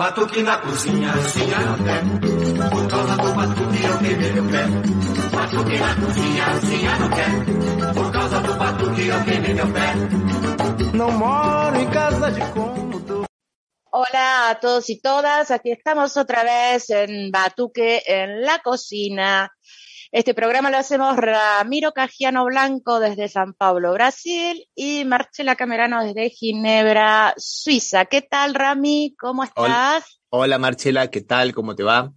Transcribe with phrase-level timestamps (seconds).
[0.00, 2.00] Batuque na cozinha, cozinha no pé.
[2.70, 4.64] Por causa do batuque eu queimei meu pé.
[5.36, 7.26] Batuque na cozinha, cozinha no pé.
[7.92, 9.88] Por causa do batuque eu queimei meu pé.
[10.94, 13.24] Não moro em casa de cômodo.
[13.92, 19.50] Hola a todos y todas, aquí estamos otra vez en Batuque en la cocina.
[20.12, 26.30] Este programa lo hacemos Ramiro Cajiano Blanco desde San Pablo, Brasil, y Marcela Camerano desde
[26.30, 28.06] Ginebra, Suiza.
[28.06, 29.14] ¿Qué tal, Rami?
[29.16, 29.62] ¿Cómo estás?
[29.62, 31.54] Hola, hola Marcela, ¿qué tal?
[31.54, 32.12] ¿Cómo te va?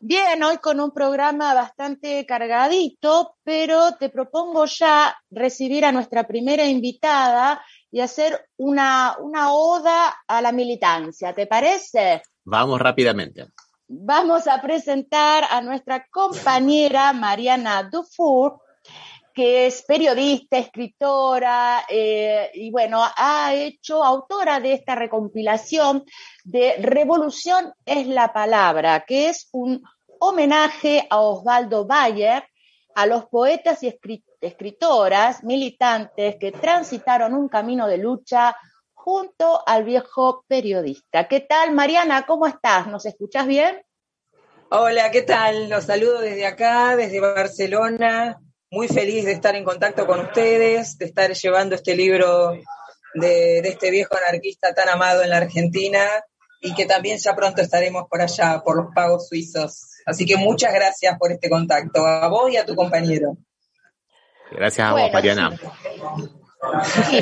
[0.00, 6.64] Bien, hoy con un programa bastante cargadito, pero te propongo ya recibir a nuestra primera
[6.64, 12.22] invitada y hacer una, una oda a la militancia, ¿te parece?
[12.44, 13.48] Vamos rápidamente.
[13.86, 18.58] Vamos a presentar a nuestra compañera Mariana Dufour,
[19.34, 26.04] que es periodista, escritora eh, y bueno, ha hecho autora de esta recompilación
[26.44, 29.82] de Revolución es la palabra, que es un
[30.18, 32.42] homenaje a Osvaldo Bayer,
[32.94, 33.94] a los poetas y
[34.40, 38.56] escritoras militantes que transitaron un camino de lucha
[39.04, 41.28] junto al viejo periodista.
[41.28, 42.24] ¿Qué tal, Mariana?
[42.26, 42.86] ¿Cómo estás?
[42.86, 43.84] ¿Nos escuchas bien?
[44.70, 45.68] Hola, ¿qué tal?
[45.68, 48.40] Los saludo desde acá, desde Barcelona.
[48.70, 52.52] Muy feliz de estar en contacto con ustedes, de estar llevando este libro
[53.12, 56.00] de, de este viejo anarquista tan amado en la Argentina
[56.62, 60.00] y que también ya pronto estaremos por allá, por los pagos suizos.
[60.06, 63.36] Así que muchas gracias por este contacto, a vos y a tu compañero.
[64.50, 65.50] Gracias a vos, Bueno, Mariana.
[65.50, 66.33] Sí,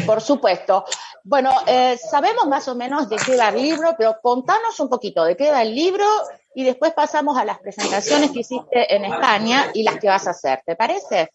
[0.07, 0.85] por supuesto.
[1.25, 5.25] Bueno, eh, sabemos más o menos de qué va el libro, pero contanos un poquito
[5.25, 6.05] de qué va el libro
[6.55, 10.31] y después pasamos a las presentaciones que hiciste en España y las que vas a
[10.31, 10.61] hacer.
[10.67, 11.31] ¿Te parece?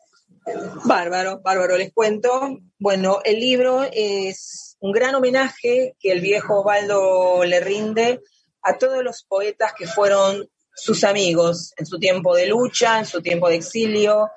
[0.85, 2.57] Bárbaro, bárbaro, les cuento.
[2.79, 8.21] Bueno, el libro es un gran homenaje que el viejo Osvaldo le rinde
[8.61, 13.21] a todos los poetas que fueron sus amigos en su tiempo de lucha, en su
[13.21, 14.29] tiempo de exilio,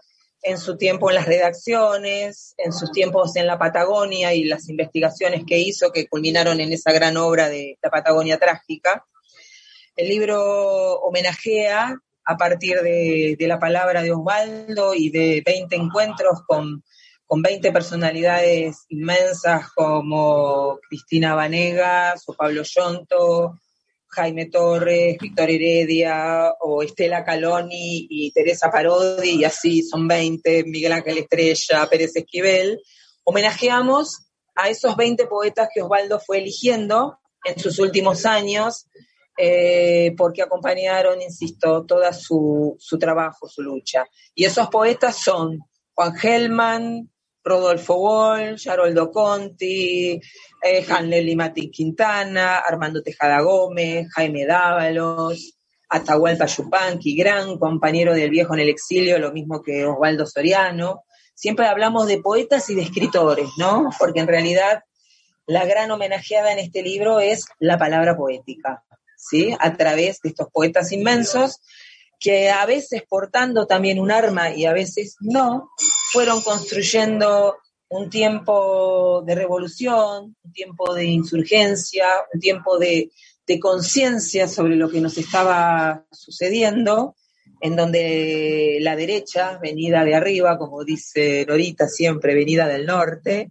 [0.43, 5.45] en su tiempo en las redacciones, en sus tiempos en la Patagonia y las investigaciones
[5.47, 9.06] que hizo que culminaron en esa gran obra de La Patagonia Trágica.
[9.97, 16.84] El libro homenajea a partir de, la palabra de Osvaldo y de 20 encuentros con,
[17.27, 23.59] con 20 personalidades inmensas como Cristina Vanegas o Pablo Yonto,
[24.10, 30.93] Jaime Torres, Víctor Heredia o Estela Caloni y Teresa Parodi, y así son 20, Miguel
[30.93, 32.81] Ángel Estrella, Pérez Esquivel,
[33.25, 34.26] homenajeamos
[34.56, 38.87] a esos 20 poetas que Osvaldo fue eligiendo en sus últimos años,
[39.38, 44.06] eh, porque acompañaron, insisto, toda su, su trabajo, su lucha.
[44.34, 45.60] Y esos poetas son
[45.94, 47.09] Juan Gelman,
[47.43, 50.21] Rodolfo Walsh, Haroldo Conti,
[50.62, 55.59] eh, Hanley Mati Quintana, Armando Tejada Gómez, Jaime Dávalos,
[55.89, 61.05] Atahualpa Yupanqui, gran compañero del viejo en el exilio, lo mismo que Osvaldo Soriano.
[61.34, 63.89] Siempre hablamos de poetas y de escritores, ¿no?
[63.99, 64.84] Porque en realidad
[65.47, 68.84] la gran homenajeada en este libro es la palabra poética,
[69.17, 69.57] ¿sí?
[69.59, 71.61] A través de estos poetas inmensos
[72.21, 75.71] que a veces portando también un arma y a veces no,
[76.12, 83.10] fueron construyendo un tiempo de revolución, un tiempo de insurgencia, un tiempo de,
[83.60, 87.16] conciencia sobre lo que nos estaba sucediendo,
[87.60, 93.50] en donde la derecha, venida de arriba, como dice Norita siempre, venida del norte,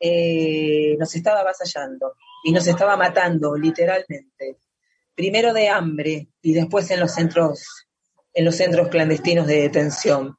[0.00, 4.56] eh, nos estaba avasallando y nos estaba matando literalmente.
[5.14, 7.85] Primero de hambre y después en los centros
[8.36, 10.36] en los centros clandestinos de detención.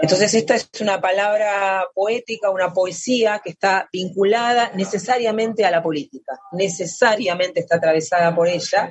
[0.00, 6.38] Entonces, esta es una palabra poética, una poesía que está vinculada necesariamente a la política,
[6.52, 8.90] necesariamente está atravesada por ella.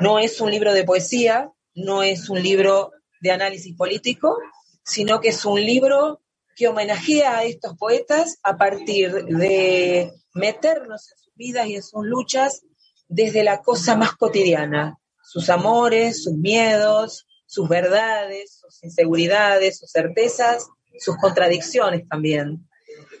[0.00, 4.36] No es un libro de poesía, no es un libro de análisis político,
[4.84, 6.20] sino que es un libro
[6.56, 12.04] que homenajea a estos poetas a partir de meternos en sus vidas y en sus
[12.04, 12.62] luchas
[13.06, 20.66] desde la cosa más cotidiana, sus amores, sus miedos, sus verdades, sus inseguridades, sus certezas,
[20.98, 22.66] sus contradicciones también.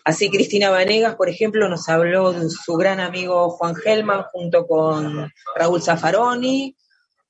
[0.06, 5.30] Así Cristina Vanegas, por ejemplo, nos habló de su gran amigo Juan Gelman junto con
[5.54, 6.74] Raúl Zaffaroni,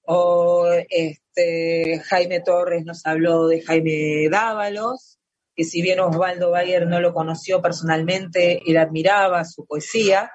[0.05, 5.19] o este, Jaime Torres nos habló de Jaime Dávalos,
[5.57, 10.31] que si bien Osvaldo Bayer no lo conoció personalmente, él admiraba su poesía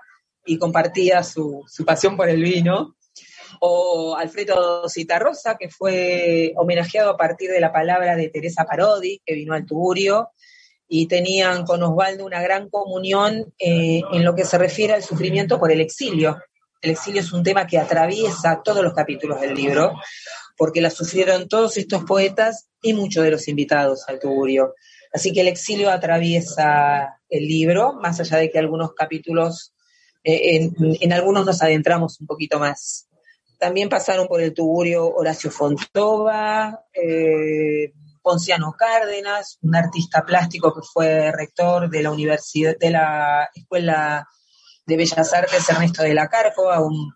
[0.45, 2.96] y compartía su, su pasión por el vino.
[3.59, 9.33] O Alfredo Citarrosa, que fue homenajeado a partir de la palabra de Teresa Parodi, que
[9.33, 10.29] vino al Tugurio,
[10.87, 15.59] y tenían con Osvaldo una gran comunión eh, en lo que se refiere al sufrimiento
[15.59, 16.37] por el exilio.
[16.81, 19.93] El exilio es un tema que atraviesa todos los capítulos del libro,
[20.55, 24.73] porque la sufrieron todos estos poetas y muchos de los invitados al Tugurio.
[25.11, 29.73] Así que el exilio atraviesa el libro, más allá de que algunos capítulos,
[30.23, 30.69] eh,
[31.01, 33.06] en, algunos nos adentramos un poquito más.
[33.57, 41.31] También pasaron por el Tugurio Horacio Fontova, eh, Ponciano Cárdenas, un artista plástico que fue
[41.31, 44.27] rector de la universidad, de la Escuela
[44.85, 47.11] de Bellas Artes Ernesto de la Cárcova, un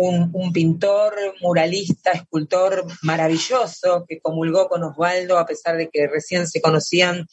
[0.00, 6.60] un, pintor, muralista, escultor maravilloso que comulgó con Osvaldo a pesar de que recién se
[6.60, 7.26] conocían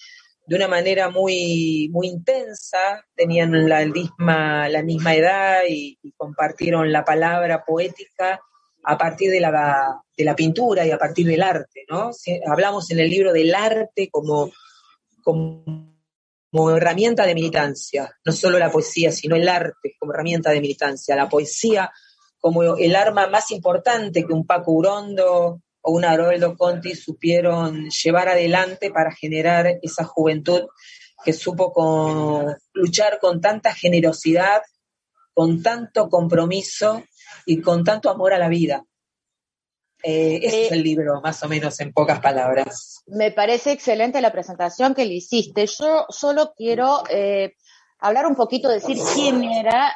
[0.48, 7.06] de una manera muy, muy intensa, tenían la misma, la misma edad y, compartieron la
[7.06, 8.40] palabra poética
[8.84, 12.12] a partir de la, de la pintura y a partir del arte, ¿no?
[12.50, 14.52] hablamos en el libro del arte como,
[15.22, 15.88] como
[16.52, 21.16] como herramienta de militancia, no solo la poesía, sino el arte como herramienta de militancia.
[21.16, 21.92] La poesía
[22.40, 28.28] como el arma más importante que un Paco Urondo o un Haroldo Conti supieron llevar
[28.28, 30.64] adelante para generar esa juventud
[31.24, 34.62] que supo con, luchar con tanta generosidad,
[35.34, 37.04] con tanto compromiso
[37.46, 38.84] y con tanto amor a la vida.
[40.04, 43.02] Eh, ese es eh, el libro, más o menos en pocas palabras.
[43.08, 45.68] Me parece excelente la presentación que le hiciste.
[45.68, 47.54] Yo solo quiero eh,
[48.00, 49.94] hablar un poquito, decir quién era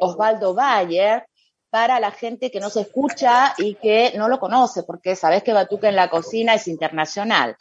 [0.00, 1.24] Osvaldo Bayer,
[1.70, 5.52] para la gente que no se escucha y que no lo conoce, porque sabes que
[5.52, 7.56] Batuque en la cocina es internacional.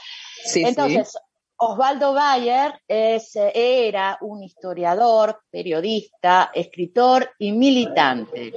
[0.55, 1.17] Entonces,
[1.57, 8.53] Osvaldo Bayer es, era un historiador, periodista, escritor y militante,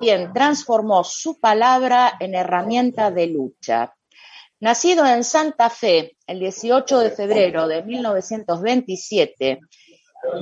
[0.00, 3.94] quien transformó su palabra en herramienta de lucha.
[4.60, 9.60] Nacido en Santa Fe el 18 de febrero de 1927,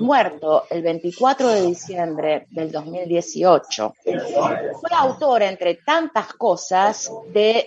[0.00, 3.94] muerto el 24 de diciembre del 2018.
[4.02, 7.64] Fue autor, entre tantas cosas, de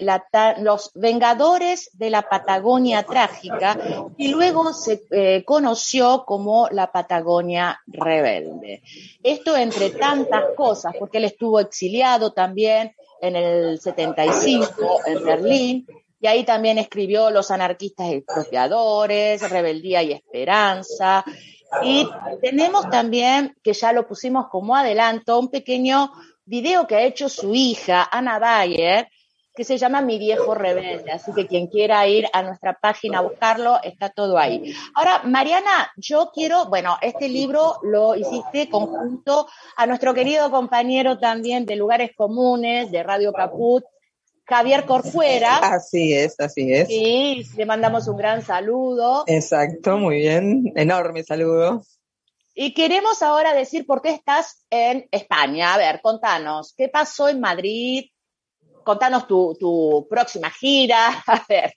[0.60, 3.78] Los Vengadores de la Patagonia Trágica
[4.18, 8.82] y luego se eh, conoció como la Patagonia Rebelde.
[9.24, 15.88] Esto entre tantas cosas, porque él estuvo exiliado también en el 75 en Berlín
[16.22, 21.24] y ahí también escribió Los anarquistas expropiadores, Rebeldía y Esperanza,
[21.84, 22.08] y
[22.42, 26.12] tenemos también, que ya lo pusimos como adelanto, un pequeño
[26.46, 29.08] video que ha hecho su hija, Ana Bayer,
[29.60, 31.12] que se llama Mi viejo rebelde.
[31.12, 34.74] Así que quien quiera ir a nuestra página a buscarlo, está todo ahí.
[34.96, 41.66] Ahora, Mariana, yo quiero, bueno, este libro lo hiciste conjunto a nuestro querido compañero también
[41.66, 43.84] de Lugares Comunes, de Radio Caput,
[44.50, 45.58] Javier Corfuera.
[45.58, 46.88] Así es, así es.
[46.88, 49.24] Sí, le mandamos un gran saludo.
[49.28, 51.84] Exacto, muy bien, enorme saludo.
[52.56, 55.76] Y queremos ahora decir por qué estás en España.
[55.76, 58.06] A ver, contanos, ¿qué pasó en Madrid?
[58.84, 61.24] Contanos tu, próxima gira.
[61.28, 61.74] A ver.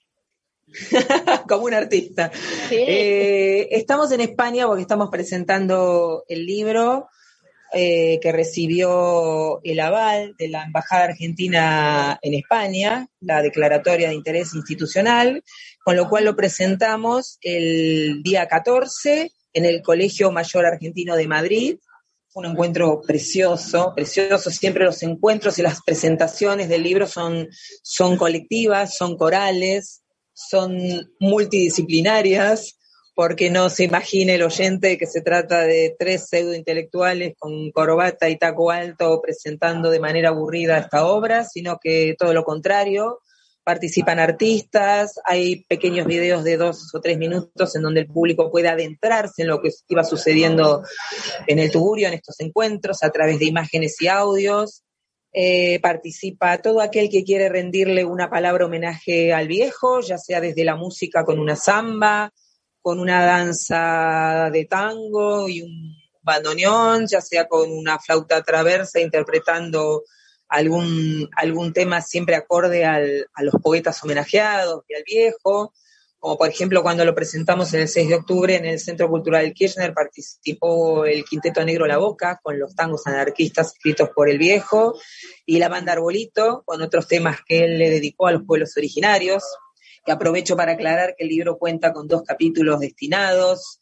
[1.47, 2.31] Como un artista.
[2.69, 2.77] Sí.
[2.79, 7.07] Eh, estamos en España porque estamos presentando el libro
[7.73, 14.53] eh, que recibió el aval de la Embajada Argentina en España, la declaratoria de interés
[14.53, 15.43] institucional,
[15.83, 21.79] con lo cual lo presentamos el día 14 en el Colegio Mayor Argentino de Madrid.
[22.35, 24.51] Un encuentro precioso, precioso.
[24.51, 27.47] Siempre los encuentros y las presentaciones del libro son,
[27.81, 30.03] son colectivas, son corales,
[30.33, 30.77] son
[31.19, 32.77] multidisciplinarias
[33.15, 38.37] porque no se imagine el oyente que se trata de tres pseudointelectuales con corbata y
[38.37, 43.19] taco alto presentando de manera aburrida esta obra, sino que todo lo contrario,
[43.63, 48.67] participan artistas, hay pequeños videos de dos o tres minutos en donde el público puede
[48.67, 50.83] adentrarse en lo que iba sucediendo
[51.47, 54.83] en el Tugurio, en estos encuentros, a través de imágenes y audios.
[55.35, 60.63] Eh, participa todo aquel que quiere rendirle una palabra homenaje al viejo, ya sea desde
[60.63, 62.31] la música con una samba,
[62.83, 70.03] con una danza de tango y un bandoneón, ya sea con una flauta traversa interpretando
[70.49, 75.73] algún, algún tema siempre acorde al, a los poetas homenajeados y al viejo,
[76.19, 79.53] como por ejemplo cuando lo presentamos en el 6 de octubre en el Centro Cultural
[79.53, 84.99] Kirchner, participó el Quinteto Negro La Boca con los tangos anarquistas escritos por el viejo
[85.45, 89.41] y la banda Arbolito con otros temas que él le dedicó a los pueblos originarios,
[90.05, 93.79] que aprovecho para aclarar que el libro cuenta con dos capítulos destinados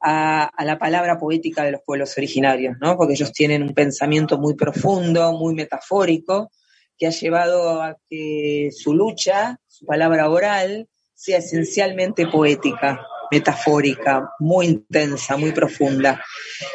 [0.00, 2.96] a, la palabra poética de los pueblos originarios, ¿no?
[2.96, 6.50] Porque ellos tienen un pensamiento muy profundo, muy metafórico,
[6.98, 14.66] que ha llevado a que su lucha, su palabra oral, sea esencialmente poética, metafórica, muy
[14.66, 16.22] intensa, muy profunda.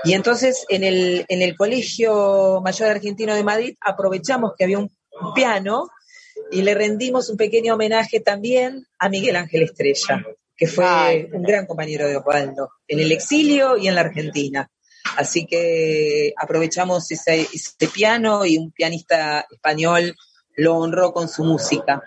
[0.06, 4.90] Y entonces en el, en el Colegio Mayor Argentino de Madrid aprovechamos que había un
[5.36, 5.90] piano
[6.52, 10.26] y le rendimos un pequeño homenaje también a Miguel Ángel Estrella,
[10.56, 14.70] que fue un gran compañero de Osvaldo, en el exilio y en la Argentina.
[15.16, 20.16] Así que aprovechamos ese, ese piano y un pianista español
[20.56, 22.02] lo honró con su música.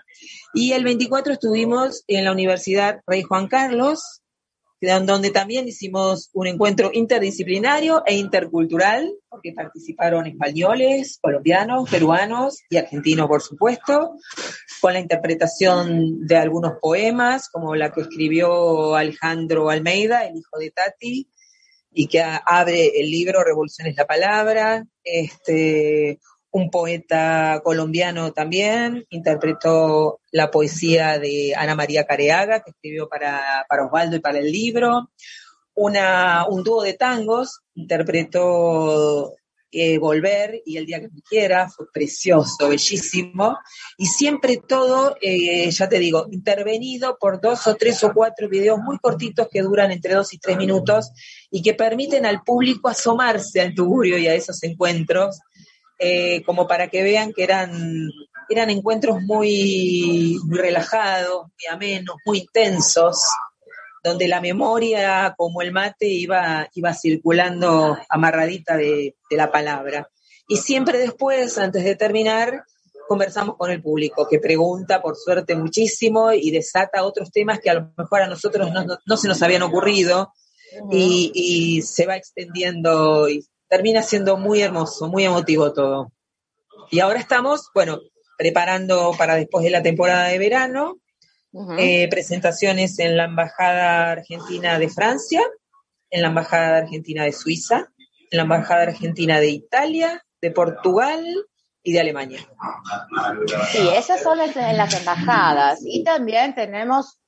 [0.53, 4.20] Y el 24 estuvimos en la Universidad Rey Juan Carlos,
[4.81, 13.27] donde también hicimos un encuentro interdisciplinario e intercultural, porque participaron españoles, colombianos, peruanos y argentinos,
[13.27, 14.15] por supuesto,
[14.81, 20.71] con la interpretación de algunos poemas, como la que escribió Alejandro Almeida, el hijo de
[20.71, 21.29] Tati,
[21.93, 26.19] y que abre el libro Revolución es la palabra, este,
[26.51, 33.85] un poeta colombiano también, interpretó la poesía de Ana María Careaga, que escribió para, para
[33.85, 35.11] Osvaldo y para el libro.
[35.73, 39.33] Una, un dúo de tangos interpretó
[39.71, 43.57] eh, Volver y El día que me quiera, fue precioso, bellísimo,
[43.97, 48.79] y siempre todo, eh, ya te digo, intervenido por dos o tres o cuatro videos
[48.79, 51.11] muy cortitos que duran entre dos y tres minutos
[51.49, 55.39] y que permiten al público asomarse al tugurio y a esos encuentros
[56.03, 58.09] eh, como para que vean que eran,
[58.49, 63.23] eran encuentros muy, muy relajados, muy amenos, muy intensos,
[64.03, 70.09] donde la memoria, como el mate, iba, iba circulando amarradita de, de la palabra.
[70.47, 72.65] Y siempre después, antes de terminar,
[73.07, 77.75] conversamos con el público, que pregunta, por suerte, muchísimo y desata otros temas que a
[77.75, 80.33] lo mejor a nosotros no, no, no se nos habían ocurrido
[80.89, 86.11] y, y, se va extendiendo y termina siendo muy hermoso, muy emotivo todo.
[86.89, 88.01] Y ahora estamos, bueno,
[88.37, 90.97] preparando para después de la temporada de verano,
[91.53, 91.79] uh -huh.
[91.79, 95.41] eh, presentaciones en la Embajada Argentina de Francia,
[96.09, 97.87] en la Embajada Argentina de Suiza,
[98.29, 101.23] en la Embajada Argentina de Italia, de Portugal
[101.81, 102.39] y de Alemania.
[103.71, 105.79] Sí, esas son las, las embajadas.
[105.85, 107.21] Y también tenemos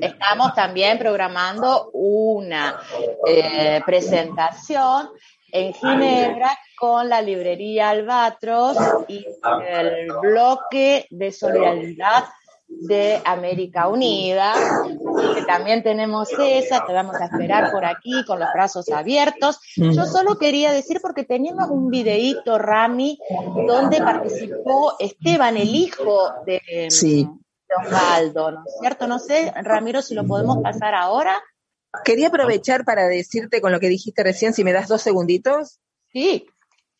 [0.00, 2.80] estamos también programando una
[3.26, 5.08] eh, presentación
[5.54, 8.76] en Ginebra con la librería Albatros
[9.08, 9.24] y
[9.70, 12.24] el bloque de solidaridad
[12.66, 14.52] de América Unida.
[15.34, 19.60] Que también tenemos esa, te vamos a esperar por aquí con los brazos abiertos.
[19.76, 23.16] Yo solo quería decir, porque teníamos un videíto, Rami,
[23.66, 27.28] donde participó Esteban, el hijo de, sí.
[27.68, 29.06] de Osvaldo, ¿no es cierto?
[29.06, 31.40] No sé, Ramiro, si lo podemos pasar ahora.
[32.04, 35.80] Quería aprovechar para decirte con lo que dijiste recién, si me das dos segunditos.
[36.12, 36.46] Sí.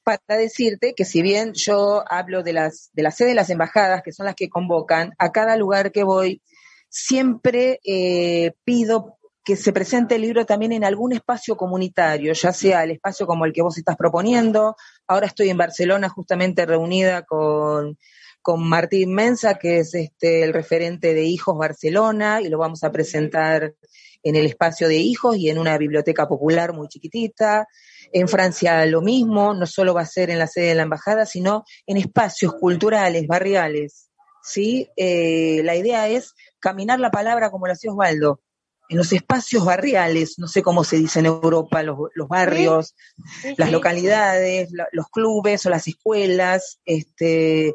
[0.03, 4.03] Para decirte que si bien yo hablo de las de la sede de las embajadas,
[4.03, 6.43] que son las que convocan, a cada lugar que voy,
[6.89, 12.83] siempre eh, pido que se presente el libro también en algún espacio comunitario, ya sea
[12.85, 14.75] el espacio como el que vos estás proponiendo.
[15.07, 17.99] Ahora estoy en Barcelona justamente reunida con
[18.45, 22.93] con Martín Mensa, que es este, el referente de Hijos Barcelona, y lo vamos a
[22.93, 23.75] presentar
[24.23, 27.67] en el espacio de hijos y en una biblioteca popular muy chiquitita.
[28.13, 31.25] En Francia lo mismo, no solo va a ser en la sede de la embajada,
[31.25, 34.11] sino en espacios culturales, barriales.
[34.43, 34.91] ¿sí?
[34.95, 38.43] Eh, la idea es caminar la palabra como lo hacía Osvaldo,
[38.89, 42.95] en los espacios barriales, no sé cómo se dice en Europa, los, los barrios,
[43.41, 47.75] sí, las localidades, los clubes o las escuelas, este,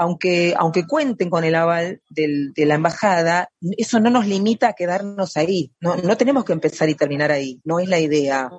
[0.00, 4.72] aunque, aunque cuenten con el aval del, de la embajada, eso no nos limita a
[4.72, 5.74] quedarnos ahí.
[5.78, 8.50] No, no tenemos que empezar y terminar ahí, no es la idea.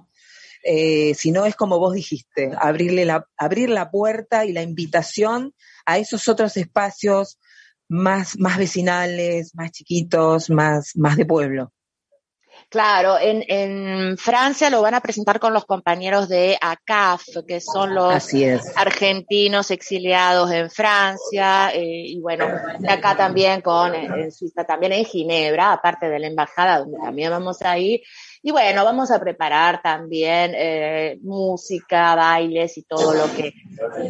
[0.64, 5.56] Eh, sino es como vos dijiste, abrirle la, abrir la puerta y la invitación
[5.88, 7.40] a esos otros espacios
[7.90, 11.74] más, más vecinales, más chiquitos, más, más de pueblo.
[12.72, 17.94] Claro, en, en, Francia lo van a presentar con los compañeros de ACAF, que son
[17.94, 18.34] los
[18.78, 22.46] argentinos exiliados en Francia, eh, y bueno,
[22.88, 27.62] acá también con, en Suiza, también en Ginebra, aparte de la embajada, donde también vamos
[27.62, 28.04] a ir,
[28.42, 33.52] Y bueno, vamos a preparar también eh, música, bailes y todo lo que,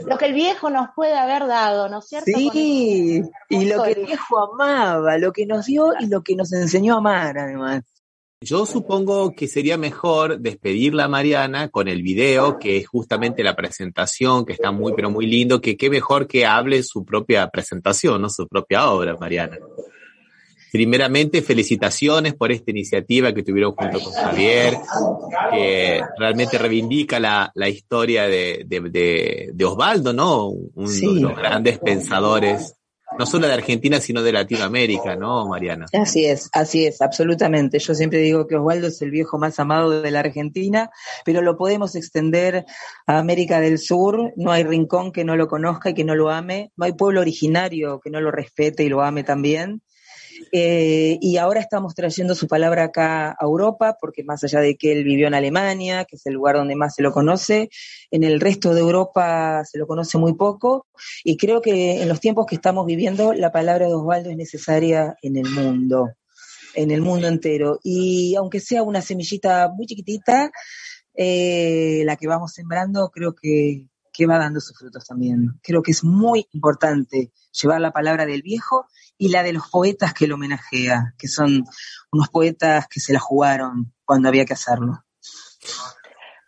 [0.06, 2.30] lo que el viejo nos puede haber dado, ¿no es cierto?
[2.32, 6.54] Sí, y lo que el viejo amaba, lo que nos dio y lo que nos
[6.54, 7.82] enseñó a amar, además.
[8.44, 13.56] Yo supongo que sería mejor despedirla a Mariana con el video, que es justamente la
[13.56, 18.20] presentación, que está muy, pero muy lindo, que qué mejor que hable su propia presentación,
[18.20, 18.30] ¿no?
[18.32, 19.60] Su propia obra, Mariana.
[20.72, 24.76] Primeramente, felicitaciones por esta iniciativa que tuvieron junto con Javier,
[25.52, 30.48] que realmente reivindica la, la historia de, de, de, de Osvaldo, ¿no?
[30.48, 31.14] Uno Sí.
[31.14, 32.74] de los grandes pensadores,
[33.22, 35.86] no solo de Argentina, sino de Latinoamérica, ¿no, Mariana?
[35.94, 37.78] Así es, así es, absolutamente.
[37.78, 40.90] Yo siempre digo que Osvaldo es el viejo más amado de la Argentina,
[41.24, 42.66] pero lo podemos extender
[43.06, 44.34] a América del Sur.
[44.38, 46.72] No hay rincón que no lo conozca y que no lo ame.
[46.76, 49.84] No hay pueblo originario que no lo respete y lo ame también.
[50.54, 54.92] Eh, y ahora estamos trayendo su palabra acá a Europa, porque más allá de que
[54.92, 57.70] él vivió en Alemania, que es el lugar donde más se lo conoce,
[58.12, 60.88] en el resto de Europa se lo conoce muy poco,
[61.24, 65.16] y creo que en los tiempos que estamos viviendo, la palabra de Osvaldo es necesaria
[65.22, 66.10] en el mundo,
[66.76, 67.80] en el mundo entero.
[67.84, 70.52] Y aunque sea una semillita muy chiquitita,
[71.14, 75.60] eh, la que vamos sembrando, creo que, que va dando sus frutos también.
[75.64, 78.86] Creo que es muy importante llevar la palabra del viejo
[79.22, 81.64] y la de los poetas que lo homenajea, que son
[82.12, 85.04] unos poetas que se la jugaron cuando había que hacerlo.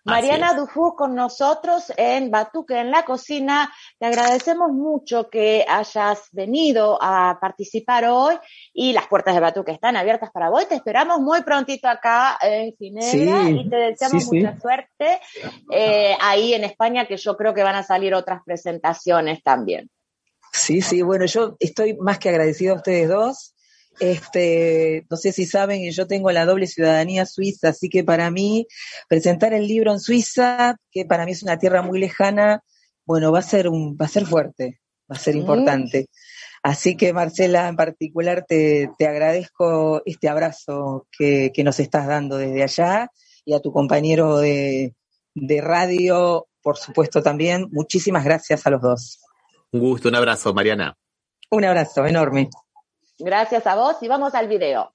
[0.05, 3.71] Mariana Dufour con nosotros en Batuque en la cocina.
[3.99, 8.39] Te agradecemos mucho que hayas venido a participar hoy
[8.73, 10.67] y las puertas de Batuque están abiertas para vos.
[10.67, 14.37] Te esperamos muy prontito acá en Ginebra Sí, y te deseamos sí, sí.
[14.37, 15.21] mucha suerte
[15.71, 19.91] eh, ahí en España, que yo creo que van a salir otras presentaciones también.
[20.53, 23.55] Sí, sí, bueno, yo estoy más que agradecido a ustedes dos.
[23.99, 28.31] Este, no sé si saben que yo tengo la doble ciudadanía suiza, así que para
[28.31, 28.67] mí
[29.07, 32.63] presentar el libro en Suiza, que para mí es una tierra muy lejana,
[33.05, 34.79] bueno, va a ser un, va a ser fuerte,
[35.11, 35.39] va a ser Mm.
[35.39, 36.07] importante.
[36.63, 42.37] Así que Marcela, en particular, te, te agradezco este abrazo que, que nos estás dando
[42.37, 43.09] desde allá
[43.45, 44.95] y a tu compañero de,
[45.35, 47.67] de radio, por supuesto también.
[47.71, 49.19] Muchísimas gracias a los dos.
[49.73, 50.95] Un gusto, un abrazo, Mariana.
[51.49, 52.47] Un abrazo enorme.
[53.17, 54.91] Gracias a vos y vamos al video.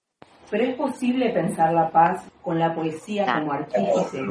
[0.49, 4.23] Pero es posible pensar la paz con la poesía como artífice.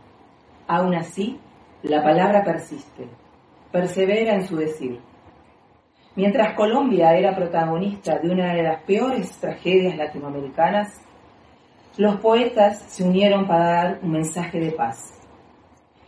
[0.68, 1.40] Aún así,
[1.84, 3.08] la palabra persiste,
[3.72, 5.00] persevera en su decir.
[6.16, 11.05] Mientras Colombia era protagonista de una de las peores tragedias latinoamericanas,
[11.96, 15.14] los poetas se unieron para dar un mensaje de paz.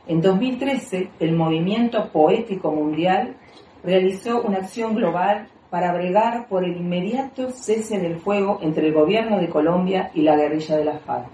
[0.07, 3.37] En 2013, el Movimiento Poético Mundial
[3.83, 9.39] realizó una acción global para bregar por el inmediato cese del fuego entre el gobierno
[9.39, 11.29] de Colombia y la guerrilla de la FARC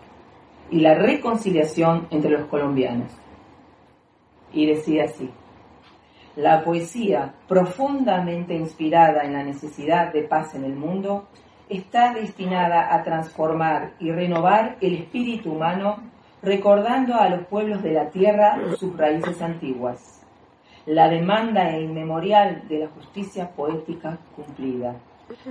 [0.71, 3.11] y la reconciliación entre los colombianos.
[4.53, 5.31] Y decía así,
[6.37, 11.29] la poesía, profundamente inspirada en la necesidad de paz en el mundo,
[11.69, 15.97] está destinada a transformar y renovar el espíritu humano
[16.43, 20.23] recordando a los pueblos de la tierra sus raíces antiguas,
[20.87, 24.97] la demanda inmemorial de la justicia poética cumplida,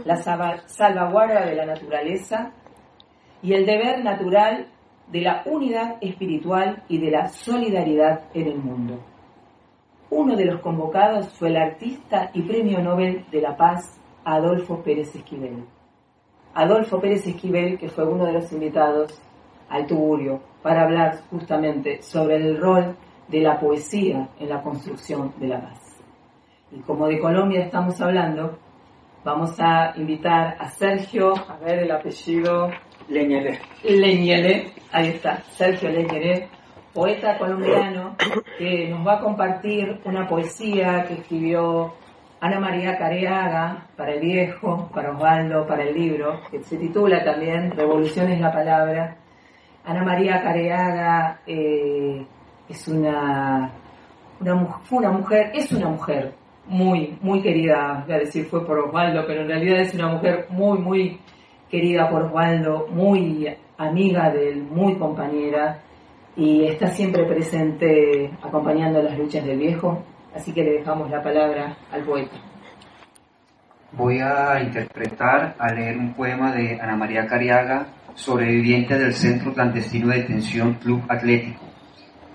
[0.06, 2.52] la salvaguarda de la naturaleza
[3.41, 4.67] y el deber natural
[5.12, 8.99] de la unidad espiritual y de la solidaridad en el mundo.
[10.12, 15.15] Uno de los convocados fue el artista y premio Nobel de la Paz, Adolfo Pérez
[15.15, 15.65] Esquivel.
[16.54, 19.20] Adolfo Pérez Esquivel, que fue uno de los invitados
[19.70, 22.96] al Tugurio para hablar justamente sobre el rol
[23.28, 25.80] de la poesía en la construcción de la paz.
[26.72, 28.58] Y como de Colombia estamos hablando,
[29.24, 32.70] vamos a invitar a Sergio, a ver el apellido,
[33.10, 33.60] Leñele.
[33.84, 36.50] Leñele, ahí está, Sergio Leñele,
[36.94, 38.16] poeta colombiano,
[38.58, 41.94] que nos va a compartir una poesía que escribió
[42.43, 47.71] Ana María Careaga para el viejo, para Osvaldo, para el libro, que se titula también
[47.71, 49.15] Revolución es la palabra.
[49.86, 52.25] Ana María Careaga eh,
[52.67, 53.71] es una,
[54.84, 56.34] fue una mujer, es una mujer
[56.67, 60.47] muy, muy querida, voy a decir fue por Osvaldo, pero en realidad es una mujer
[60.49, 61.19] muy, muy
[61.71, 65.79] querida por Osvaldo, muy amiga de él, muy compañera,
[66.36, 70.03] y está siempre presente acompañando las luchas del viejo,
[70.36, 72.36] así que le dejamos la palabra al poeta.
[73.91, 80.08] Voy a interpretar, a leer un poema de Ana María Cariaga, sobreviviente del Centro Clandestino
[80.10, 81.63] de Detención Club Atlético,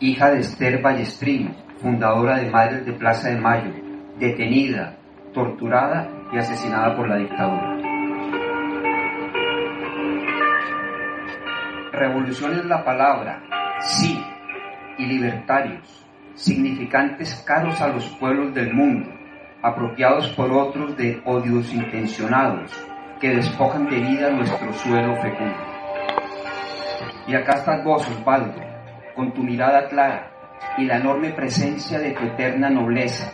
[0.00, 3.72] hija de Esther Ballestrín, fundadora de Madres de Plaza de Mayo,
[4.18, 4.96] detenida,
[5.32, 7.76] torturada y asesinada por la dictadura.
[11.92, 13.42] Revolución es la palabra,
[13.80, 14.20] sí,
[14.98, 16.07] y libertarios,
[16.38, 19.11] significantes caros a los pueblos del mundo,
[19.61, 22.72] apropiados por otros de odios intencionados,
[23.20, 25.59] que despojan de vida nuestro suelo fecundo.
[27.27, 28.61] Y acá estás vos, Osvaldo,
[29.16, 30.31] con tu mirada clara
[30.79, 33.33] y la enorme presencia de tu eterna nobleza,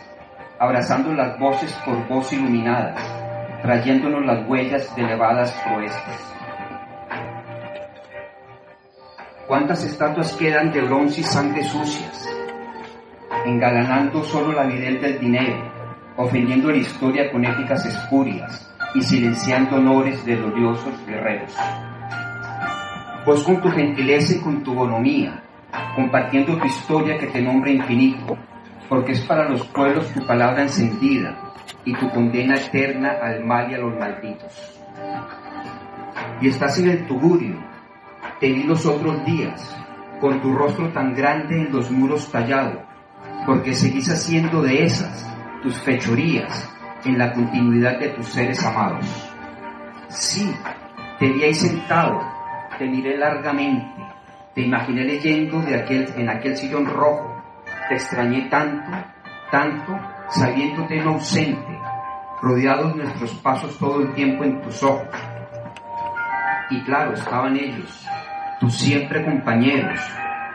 [0.59, 2.99] abrazando las voces por voz iluminadas,
[3.61, 6.33] trayéndonos las huellas de elevadas proezas.
[9.47, 12.34] ¿Cuántas estatuas quedan de bronce y sangre sucias,
[13.45, 15.71] engalanando solo la videl del dinero,
[16.17, 21.55] ofendiendo la historia con éticas espurias y silenciando honores de gloriosos guerreros?
[23.23, 25.43] Pues con tu gentileza y con tu bonomía,
[25.95, 28.37] compartiendo tu historia que te nombra infinito,
[28.89, 31.35] porque es para los pueblos tu palabra encendida
[31.83, 34.79] y tu condena eterna al mal y a los malditos.
[36.41, 37.55] Y estás en el tugurio,
[38.39, 39.75] te vi los otros días,
[40.19, 42.84] con tu rostro tan grande en los muros tallado,
[43.45, 45.25] porque seguís haciendo de esas
[45.61, 46.71] tus fechorías
[47.05, 49.05] en la continuidad de tus seres amados.
[50.09, 50.53] Sí,
[51.19, 52.19] te vi ahí sentado,
[52.77, 54.03] te miré largamente,
[54.53, 57.43] te imaginé leyendo de aquel, en aquel sillón rojo,
[57.89, 58.91] te extrañé tanto,
[59.51, 61.79] tanto, sabiéndote no ausente,
[62.41, 65.07] rodeados nuestros pasos todo el tiempo en tus ojos.
[66.69, 68.05] Y claro, estaban ellos,
[68.59, 69.99] tus siempre compañeros,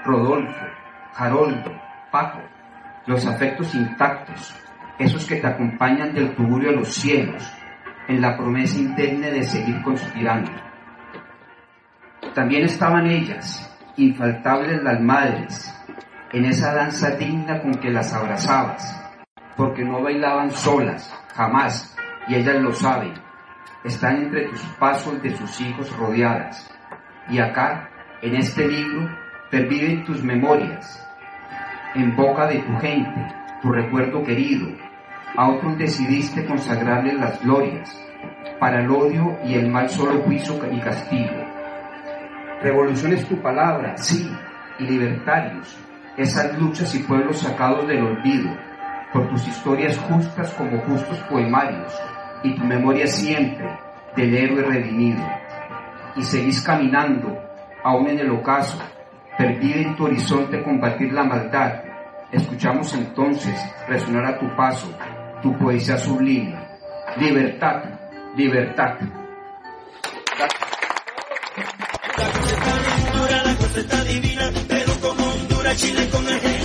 [0.05, 0.67] Rodolfo,
[1.15, 1.71] Haroldo,
[2.11, 2.41] Paco,
[3.11, 4.55] los afectos intactos,
[4.97, 7.43] esos que te acompañan del tugurio a los cielos,
[8.07, 10.53] en la promesa interna de seguir conspirando.
[12.33, 15.77] También estaban ellas, infaltables las madres,
[16.33, 19.13] en esa danza digna con que las abrazabas,
[19.57, 21.97] porque no bailaban solas, jamás,
[22.29, 23.15] y ellas lo saben,
[23.83, 26.71] están entre tus pasos de sus hijos rodeadas.
[27.29, 27.91] Y acá,
[28.23, 29.11] en este libro,
[29.51, 31.10] perviven tus memorias,
[31.95, 33.27] en boca de tu gente,
[33.63, 34.69] tu recuerdo querido.
[35.37, 37.97] A otros decidiste consagrarles las glorias,
[38.59, 41.45] para el odio y el mal solo juicio y castigo.
[42.63, 44.31] Revolución es tu palabra, sí,
[44.79, 45.79] y libertarios,
[46.17, 48.51] esas luchas y pueblos sacados del olvido,
[49.13, 51.93] por tus historias justas como justos poemarios,
[52.43, 53.79] y tu memoria siempre
[54.17, 55.27] del héroe redimido.
[56.17, 57.37] Y seguís caminando,
[57.83, 58.79] aún en el ocaso,
[59.39, 61.83] perdido en tu horizonte combatir la maldad.
[62.33, 63.55] Escuchamos entonces
[63.89, 64.93] resonar a tu paso
[65.43, 66.55] tu poesía sublime.
[67.17, 67.83] Libertad,
[68.37, 68.99] libertad.
[73.45, 76.60] La cosa está divina, pero como Honduras, Chile con Argentina,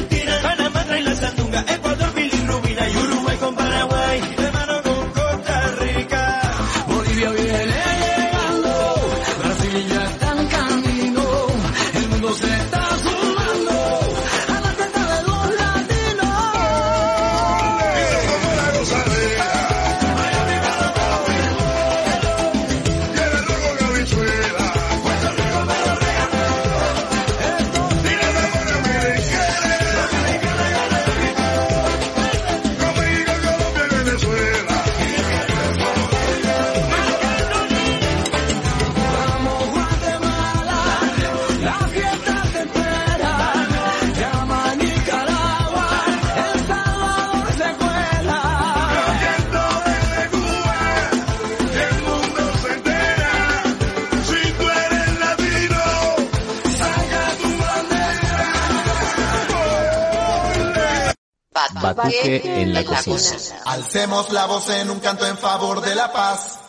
[62.05, 63.61] Batuque en la cocina.
[63.65, 66.59] Alcemos la voz en un canto en favor de la paz.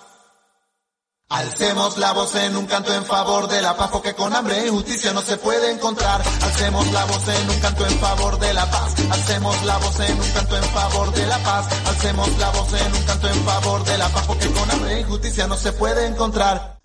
[1.29, 4.69] Alcemos la voz en un canto en favor de la paz, porque con hambre e
[4.69, 6.23] injusticia no se puede encontrar.
[6.43, 8.95] Alcemos la voz en un canto en favor de la paz.
[9.11, 11.87] Alcemos la voz en un canto en favor de la paz.
[11.89, 15.01] Alcemos la voz en un canto en favor de la paz, porque con hambre e
[15.01, 16.77] injusticia no se puede encontrar.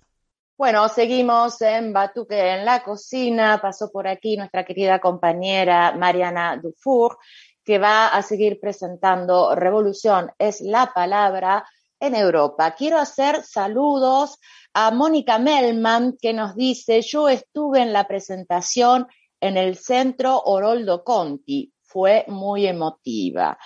[0.58, 3.60] Bueno, seguimos en Batuque en la cocina.
[3.62, 7.18] Pasó por aquí nuestra querida compañera Mariana Dufour,
[7.64, 11.64] que va a seguir presentando Revolución es la palabra
[12.00, 12.74] en Europa.
[12.74, 14.38] Quiero hacer saludos
[14.74, 19.06] a Mónica Melman, que nos dice, yo estuve en la presentación
[19.40, 23.58] en el centro Oroldo Conti, fue muy emotiva.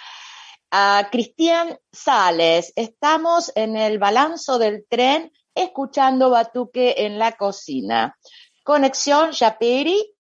[0.70, 8.18] A Cristian Sales, estamos en el balanzo del tren escuchando Batuque en la cocina.
[8.64, 10.15] Conexión Yaperi,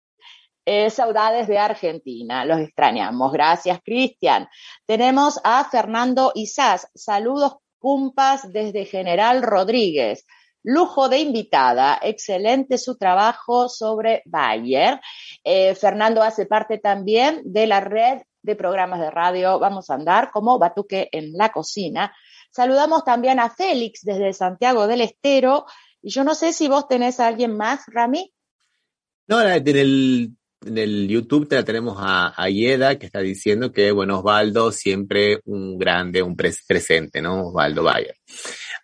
[0.64, 3.32] Eh, saudades de Argentina, los extrañamos.
[3.32, 4.48] Gracias, Cristian.
[4.86, 6.88] Tenemos a Fernando Isás.
[6.94, 10.24] Saludos, cumpas, desde General Rodríguez.
[10.62, 15.00] Lujo de invitada, excelente su trabajo sobre Bayer.
[15.42, 20.30] Eh, Fernando hace parte también de la red de programas de radio Vamos a andar
[20.30, 22.14] como Batuque en la cocina.
[22.50, 25.66] Saludamos también a Félix desde Santiago del Estero.
[26.00, 28.32] Y yo no sé si vos tenés a alguien más, Rami.
[29.26, 33.72] No, en el, en el YouTube te la tenemos a, a Ieda, que está diciendo
[33.72, 37.48] que, bueno, Osvaldo siempre un grande, un presente, ¿no?
[37.48, 38.16] Osvaldo Bayer.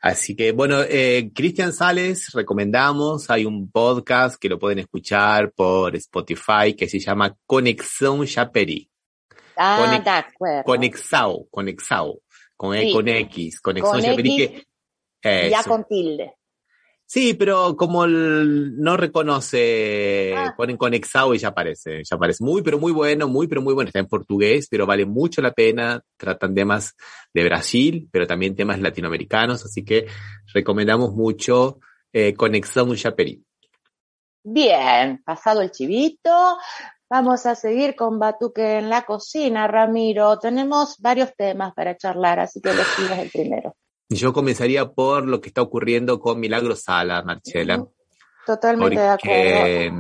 [0.01, 5.97] Así que, bueno, eh, Cristian Sales, recomendamos, hay un podcast que lo pueden escuchar por
[5.97, 8.89] Spotify que se llama Conexión Chaperi.
[9.57, 10.63] Ah, de acuerdo.
[10.65, 12.21] Conexao, Conexao,
[12.57, 12.93] con, E- Sí.
[12.93, 14.65] con X, Conexión Con Chaperi.
[15.21, 16.35] Que- Ya con tilde.
[17.11, 20.53] Sí, pero como el- no reconoce, Ah.
[20.55, 22.45] ponen conexado y ya aparece, ya aparece.
[22.45, 23.89] Muy, pero muy bueno, muy, pero muy bueno.
[23.89, 26.03] Está en portugués, pero vale mucho la pena.
[26.19, 26.95] Tratan temas
[27.33, 30.07] de Brasil, pero también temas latinoamericanos, así que
[30.53, 31.79] recomendamos mucho
[32.13, 33.43] eh, Conexión Chaperi.
[34.45, 36.59] Bien, pasado el chivito,
[37.09, 40.39] vamos a seguir con Batuque en la cocina, Ramiro.
[40.39, 43.75] Tenemos varios temas para charlar, así que decidas el primero.
[44.09, 47.85] Yo comenzaría por lo que está ocurriendo con Milagro Sala, Marcela.
[48.47, 49.61] Totalmente de acuerdo.
[49.61, 49.93] porque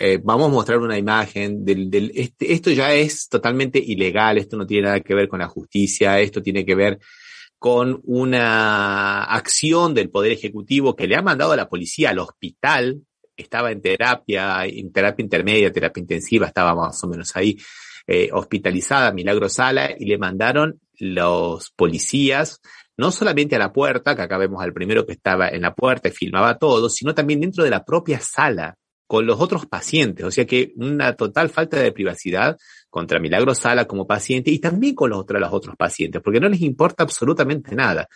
[0.00, 4.56] eh, vamos a mostrar una imagen del, del este, esto ya es totalmente ilegal, esto
[4.56, 6.98] no tiene nada que ver con la justicia, esto tiene que ver
[7.58, 13.02] con una acción del Poder Ejecutivo que le ha mandado a la policía al hospital,
[13.36, 17.58] estaba en terapia, en terapia intermedia, terapia intensiva, estaba más o menos ahí
[18.06, 22.62] eh, hospitalizada, Milagro Sala, y le mandaron los policías
[23.00, 26.08] no solamente a la puerta, que acá vemos al primero que estaba en la puerta
[26.08, 30.26] y filmaba todo, sino también dentro de la propia sala con los otros pacientes.
[30.26, 32.58] O sea que una total falta de privacidad
[32.90, 36.48] contra Milagro Sala como paciente y también con los otros, los otros pacientes, porque no
[36.50, 38.06] les importa absolutamente nada.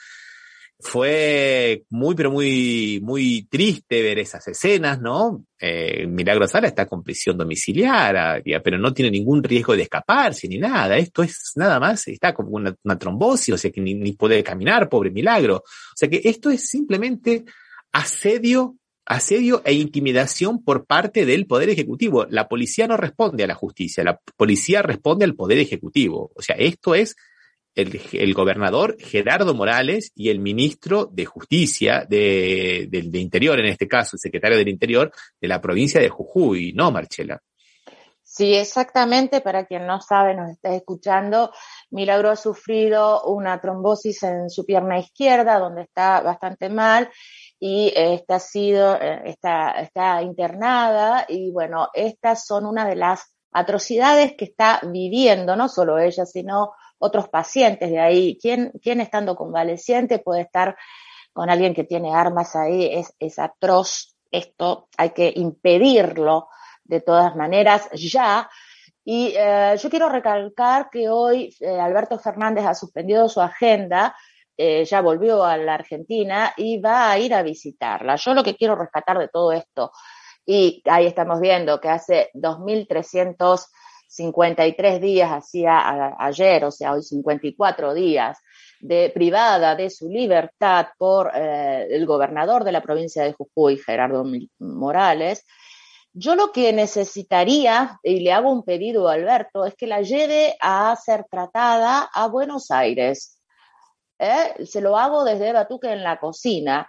[0.86, 5.46] Fue muy, pero muy, muy triste ver esas escenas, ¿no?
[5.58, 10.58] Eh, Milagro Sala está con prisión domiciliaria, pero no tiene ningún riesgo de escaparse ni
[10.58, 10.98] nada.
[10.98, 14.90] Esto es nada más, está como una, trombosis, o sea que ni, ni puede caminar,
[14.90, 15.56] pobre Milagro.
[15.56, 17.46] O sea que esto es simplemente
[17.90, 22.26] asedio, asedio e intimidación por parte del Poder Ejecutivo.
[22.28, 26.30] La policía no responde a la justicia, la policía responde al Poder Ejecutivo.
[26.34, 27.16] O sea, esto es
[27.74, 34.16] el, gobernador Gerardo Morales y el ministro de Justicia de, de, Interior, en este caso,
[34.16, 37.40] el secretario del Interior de la provincia de Jujuy, ¿no, Marchela?
[38.22, 39.40] Sí, exactamente.
[39.40, 41.52] Para quien no sabe, nos está escuchando,
[41.90, 47.10] Milagro ha sufrido una trombosis en su pierna izquierda, donde está bastante mal
[47.60, 54.46] y está sido, está, está internada y bueno, estas son una de las atrocidades que
[54.46, 56.72] está viviendo, no solo ella, sino
[57.04, 58.38] otros pacientes de ahí.
[58.40, 60.76] ¿Quién, quién estando convaleciente puede estar
[61.32, 62.86] con alguien que tiene armas ahí?
[62.92, 64.16] Es, es atroz.
[64.30, 66.48] Esto hay que impedirlo
[66.84, 68.48] de todas maneras ya.
[69.04, 74.16] Y eh, yo quiero recalcar que hoy eh, Alberto Fernández ha suspendido su agenda,
[74.56, 78.16] eh, ya volvió a la Argentina y va a ir a visitarla.
[78.16, 79.92] Yo lo que quiero rescatar de todo esto,
[80.46, 83.66] y ahí estamos viendo que hace 2.300
[84.14, 88.38] 53 días hacía ayer, o sea, hoy 54 días,
[88.80, 94.24] de privada de su libertad por eh, el gobernador de la provincia de Jujuy, Gerardo
[94.58, 95.44] Morales.
[96.12, 100.54] Yo lo que necesitaría, y le hago un pedido a Alberto, es que la lleve
[100.60, 103.40] a ser tratada a Buenos Aires.
[104.20, 104.64] ¿Eh?
[104.64, 106.86] Se lo hago desde Batuque en la cocina,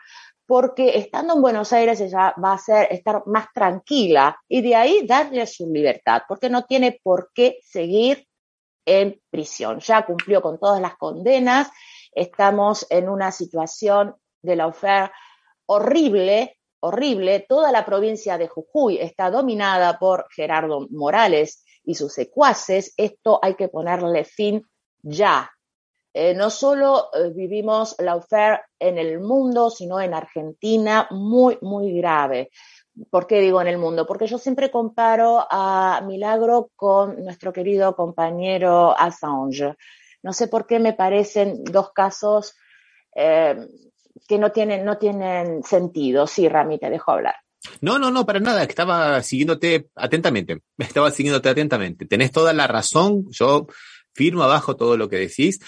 [0.48, 5.06] porque estando en Buenos Aires ella va a ser, estar más tranquila y de ahí
[5.06, 8.28] darle su libertad, porque no tiene por qué seguir
[8.86, 9.80] en prisión.
[9.80, 11.70] Ya cumplió con todas las condenas,
[12.12, 15.12] estamos en una situación de la oferta
[15.66, 17.46] horrible, horrible.
[17.48, 22.94] Toda la provincia de Jujuy está dominada por Gerardo Morales y sus secuaces.
[22.98, 24.64] Esto hay que ponerle fin
[25.02, 25.52] ya.
[26.18, 31.92] Eh, no solo eh, vivimos la oferta en el mundo, sino en Argentina, muy, muy
[31.92, 32.52] grave.
[33.10, 34.08] ¿Por qué digo en el mundo?
[34.08, 39.76] Porque yo siempre comparo a Milagro con nuestro querido compañero Assange.
[40.24, 42.56] No sé por qué me parecen dos casos
[43.14, 43.68] eh,
[44.26, 46.28] que no tienen, no tienen sentido.
[46.28, 47.36] Sí, Rami, te dejo hablar.
[47.82, 48.64] No, no, no, para nada.
[48.64, 50.62] Estaba siguiéndote atentamente.
[50.78, 52.06] Estaba siguiéndote atentamente.
[52.06, 53.26] Tenés toda la razón.
[53.32, 53.68] Yo
[54.14, 55.60] firmo abajo todo lo que decís.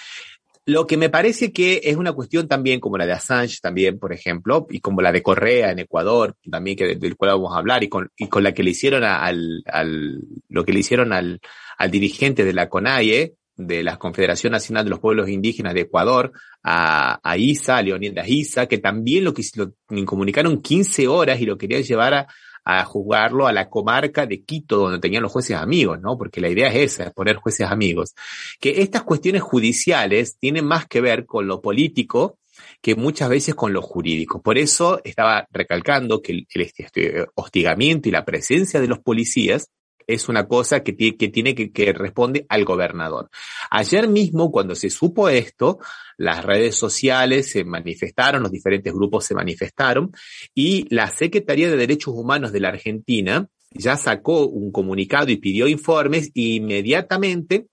[0.68, 4.12] Lo que me parece que es una cuestión también como la de Assange también, por
[4.12, 7.86] ejemplo, y como la de Correa en Ecuador, también que del cual vamos a hablar,
[7.86, 11.40] y con, y con la que le hicieron al, al, lo que le hicieron al,
[11.78, 16.34] al dirigente de la CONAIE, de la Confederación Nacional de los Pueblos Indígenas de Ecuador,
[16.64, 19.72] a, Isa, a Leonidas Isa, que también lo, que, lo
[20.06, 22.28] comunicaron 15 horas y lo querían llevar a,
[22.70, 26.18] a jugarlo a la comarca de Quito, donde tenían los jueces amigos, ¿no?
[26.18, 28.14] Porque la idea es esa, poner jueces amigos.
[28.60, 32.40] Que estas cuestiones judiciales tienen más que ver con lo político
[32.82, 34.42] que muchas veces con lo jurídico.
[34.42, 39.70] Por eso estaba recalcando que el, el este hostigamiento y la presencia de los policías
[40.08, 43.30] es una cosa que, tiene que, que responde al gobernador.
[43.70, 45.80] Ayer mismo, cuando se supo esto,
[46.18, 50.12] las redes sociales se manifestaron, los diferentes grupos se manifestaron
[50.56, 55.68] y la Secretaría de Derechos Humanos de la Argentina ya sacó un comunicado y pidió
[55.68, 57.68] informes e inmediatamente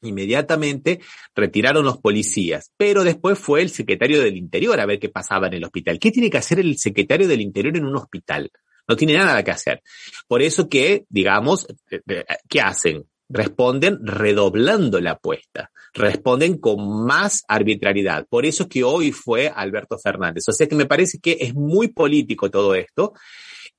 [0.00, 1.00] inmediatamente
[1.34, 5.54] retiraron los policías, pero después fue el secretario del Interior a ver qué pasaba en
[5.54, 5.98] el hospital.
[5.98, 8.50] ¿Qué tiene que hacer el secretario del Interior en un hospital?
[8.88, 9.82] No tiene nada que hacer.
[10.26, 13.04] Por eso que, digamos, eh, eh, ¿qué hacen?
[13.28, 18.26] Responden redoblando la apuesta, responden con más arbitrariedad.
[18.26, 20.44] Por eso es que hoy fue Alberto Fernández.
[20.48, 23.12] O sea que me parece que es muy político todo esto,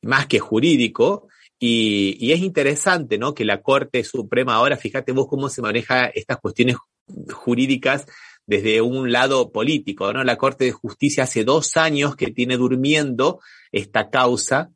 [0.03, 1.27] más que jurídico,
[1.61, 3.33] y, y, es interesante, ¿no?
[3.33, 6.77] Que la Corte Suprema ahora, fíjate vos cómo se maneja estas cuestiones
[7.33, 8.05] jurídicas
[8.45, 10.23] desde un lado político, ¿no?
[10.23, 13.41] La Corte de Justicia hace dos años que tiene durmiendo
[13.71, 14.71] esta causa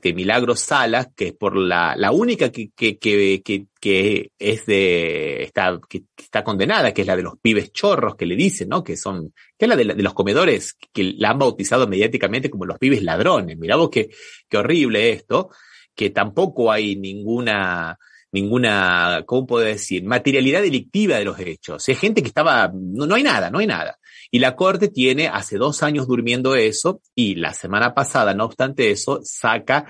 [0.00, 3.42] de Milagros Salas, que es por la, la única que, que, que,
[3.80, 8.26] que, es de, está, que está condenada, que es la de los pibes chorros que
[8.26, 8.82] le dicen, ¿no?
[8.82, 12.66] Que son, que es la de, de los comedores, que la han bautizado mediáticamente como
[12.66, 13.56] los pibes ladrones.
[13.58, 14.10] Mirá vos qué,
[14.48, 15.50] qué horrible esto,
[15.94, 17.98] que tampoco hay ninguna,
[18.32, 20.04] ninguna, ¿cómo puedo decir?
[20.04, 21.88] Materialidad delictiva de los hechos.
[21.88, 23.98] Es gente que estaba, no, no hay nada, no hay nada.
[24.34, 28.90] Y la Corte tiene hace dos años durmiendo eso y la semana pasada, no obstante
[28.90, 29.86] eso, saca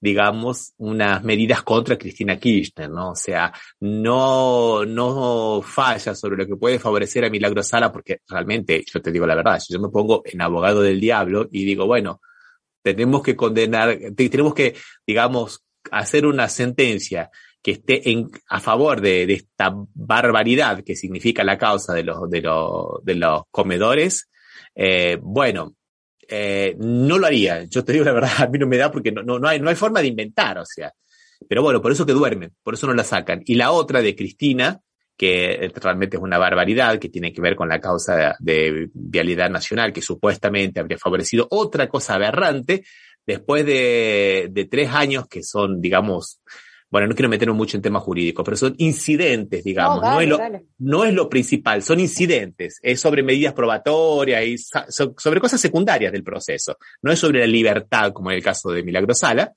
[0.00, 3.10] digamos, unas medidas contra Cristina Kirchner, ¿no?
[3.10, 8.84] O sea, no, no falla sobre lo que puede favorecer a Milagro Sala, porque realmente,
[8.86, 12.20] yo te digo la verdad, yo me pongo en abogado del diablo y digo, bueno,
[12.80, 17.32] tenemos que condenar, tenemos que, digamos, hacer una sentencia
[17.68, 18.02] que esté
[18.48, 24.30] a favor de, esta barbaridad que significa la causa de los, de comedores,
[24.74, 25.74] eh, bueno,
[26.26, 27.64] eh, no lo haría.
[27.64, 29.60] Yo te digo la verdad, a mí no me da porque no, no, no, hay,
[29.60, 30.92] no hay forma de inventar, o sea.
[31.46, 33.42] Pero bueno, por eso que duermen, por eso no la sacan.
[33.44, 34.80] Y la otra de Cristina,
[35.14, 39.92] que realmente es una barbaridad, que tiene que ver con la causa de, vialidad nacional,
[39.92, 42.84] que supuestamente habría favorecido otra cosa aberrante,
[43.26, 46.40] después de, de tres años que son, digamos,
[46.90, 50.36] bueno, no quiero meterme mucho en temas jurídicos, pero son incidentes, digamos, no, dale, no,
[50.36, 55.60] es, lo, no es lo principal, son incidentes, es sobre medidas probatorias y sobre cosas
[55.60, 59.52] secundarias del proceso, no es sobre la libertad, como en el caso de Milagro Sala.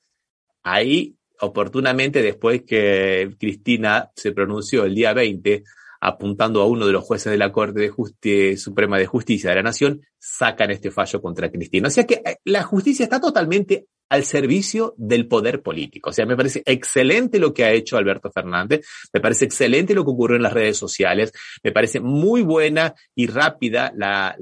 [0.63, 5.63] Ahí, oportunamente, después que Cristina se pronunció el día 20,
[6.01, 9.57] apuntando a uno de los jueces de la Corte de Justi Suprema de Justicia de
[9.57, 11.87] la Nación, sacan este fallo contra Cristina.
[11.87, 16.09] O sea que eh, la justicia está totalmente al servicio del poder político.
[16.09, 20.03] O sea, me parece excelente lo que ha hecho Alberto Fernández, me parece excelente lo
[20.03, 21.31] que ocurrió en las redes sociales,
[21.63, 24.35] me parece muy buena y rápida la,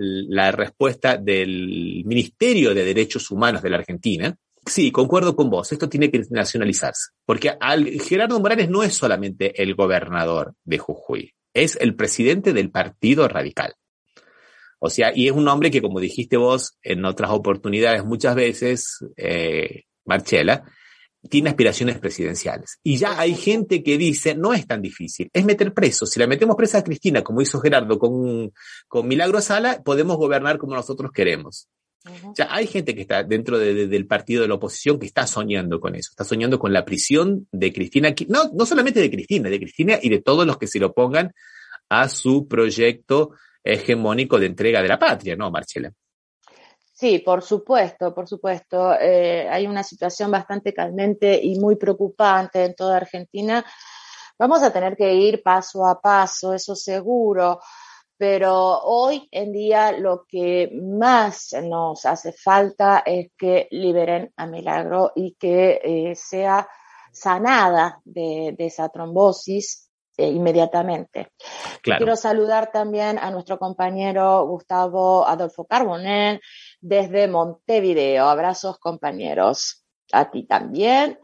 [0.51, 5.71] respuesta del Ministerio de Derechos Humanos de la Argentina, Sí, concuerdo con vos.
[5.71, 7.11] Esto tiene que nacionalizarse.
[7.25, 7.57] Porque
[8.01, 13.75] Gerardo Morales no es solamente el gobernador de Jujuy, es el presidente del Partido Radical.
[14.79, 19.05] O sea, y es un hombre que, como dijiste vos en otras oportunidades muchas veces,
[19.17, 20.63] eh, Marchela,
[21.29, 22.79] tiene aspiraciones presidenciales.
[22.81, 26.05] Y ya hay gente que dice, no es tan difícil, es meter preso.
[26.05, 28.53] Si la metemos presa a Cristina, como hizo Gerardo con,
[28.87, 31.67] con Milagro Sala, podemos gobernar como nosotros queremos.
[32.05, 32.33] Uh -huh.
[32.37, 35.27] Ya hay gente que está dentro de, de, del partido de la oposición que está
[35.27, 39.49] soñando con eso, está soñando con la prisión de Cristina, no, no solamente de Cristina,
[39.49, 41.33] de Cristina y de todos los que se lo opongan
[41.89, 43.31] a su proyecto
[43.63, 45.91] hegemónico de entrega de la patria, ¿no, Marcela?
[46.99, 48.93] Sí, por supuesto, por supuesto.
[48.99, 53.65] Eh, hay una situación bastante candente y muy preocupante en toda Argentina.
[54.37, 57.59] Vamos a tener que ir paso a paso, eso seguro,
[58.19, 65.13] pero hoy en día lo que más nos hace falta es que liberen a Milagro
[65.15, 66.67] y que eh, sea
[67.13, 71.31] sanada de, de esa trombosis eh, inmediatamente.
[71.81, 71.99] Claro.
[71.99, 76.41] Quiero saludar también a nuestro compañero Gustavo Adolfo Carbonell
[76.81, 78.27] desde Montevideo.
[78.27, 79.85] Abrazos, compañeros.
[80.11, 81.17] A ti también.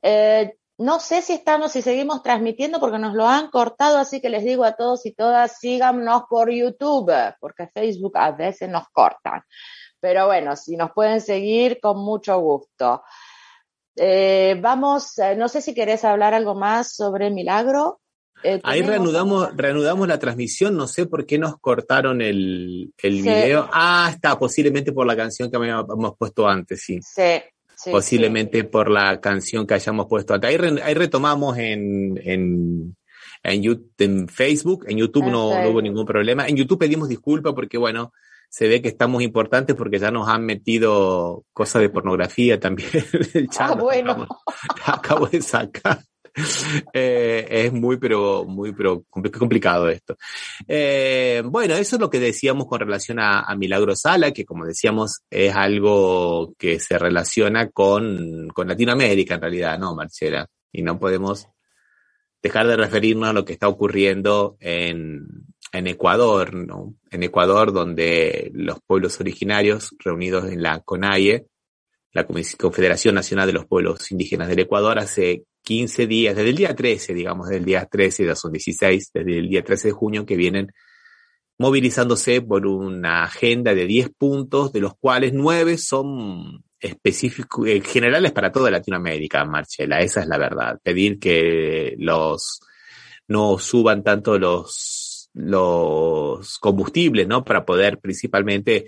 [0.00, 4.30] Eh, no sé si estamos, si seguimos transmitiendo porque nos lo han cortado, así que
[4.30, 9.42] les digo a todos y todas, síganos por YouTube, porque Facebook a veces nos cortan.
[10.00, 13.02] Pero bueno, si nos pueden seguir, con mucho gusto.
[13.94, 18.00] Eh, vamos, eh, no sé si querés hablar algo más sobre Milagro.
[18.42, 23.68] Eh, Ahí reanudamos, reanudamos la transmisión, no sé por qué nos cortaron el, el video.
[23.72, 26.98] Ah, está, posiblemente por la canción que habíamos puesto antes, sí.
[27.00, 27.40] Sí,
[27.90, 32.96] posiblemente por la canción que hayamos puesto Ahí, ahí retomamos en, en,
[33.42, 36.46] en, YouTube, en Facebook, en YouTube no, hubo ningún problema.
[36.46, 38.12] En YouTube pedimos disculpas porque, bueno,
[38.48, 42.90] se ve que estamos importantes porque ya nos han metido cosas de pornografía también.
[43.34, 44.28] El ah, bueno.
[44.84, 46.00] acabo de sacar.
[46.94, 50.16] Eh, es muy, pero, muy, pero complicado esto.
[50.66, 55.22] Eh, bueno, eso es lo que decíamos con relación a, Milagro Sala, que como decíamos,
[55.30, 60.46] es algo que se relaciona con, con Latinoamérica en realidad, ¿no, Marcela?
[60.72, 61.48] Y no podemos
[62.42, 65.26] dejar de referirnos a lo que está ocurriendo en,
[65.72, 66.94] en Ecuador, ¿no?
[67.10, 71.46] En Ecuador, donde los pueblos originarios reunidos en la CONAIE,
[72.12, 76.74] la Confederación Nacional de los Pueblos Indígenas del Ecuador, hace 15 días, desde el día
[76.74, 80.26] 13, digamos, desde el día 13, ya son 16, desde el día 13 de junio,
[80.26, 80.72] que vienen
[81.58, 88.32] movilizándose por una agenda de 10 puntos, de los cuales 9 son específicos, eh, generales
[88.32, 90.80] para toda Latinoamérica, Marcela, esa es la verdad.
[90.82, 92.60] Pedir que los,
[93.28, 97.44] no suban tanto los, los combustibles, ¿no?
[97.44, 98.86] Para poder principalmente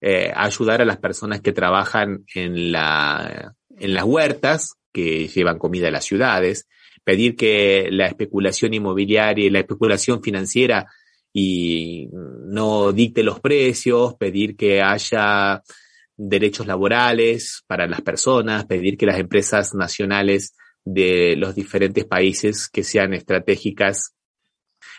[0.00, 5.88] eh, ayudar a las personas que trabajan en la, en las huertas, que llevan comida
[5.88, 6.66] a las ciudades,
[7.04, 10.86] pedir que la especulación inmobiliaria y la especulación financiera
[11.34, 15.62] y no dicte los precios, pedir que haya
[16.16, 22.82] derechos laborales para las personas, pedir que las empresas nacionales de los diferentes países que
[22.82, 24.14] sean estratégicas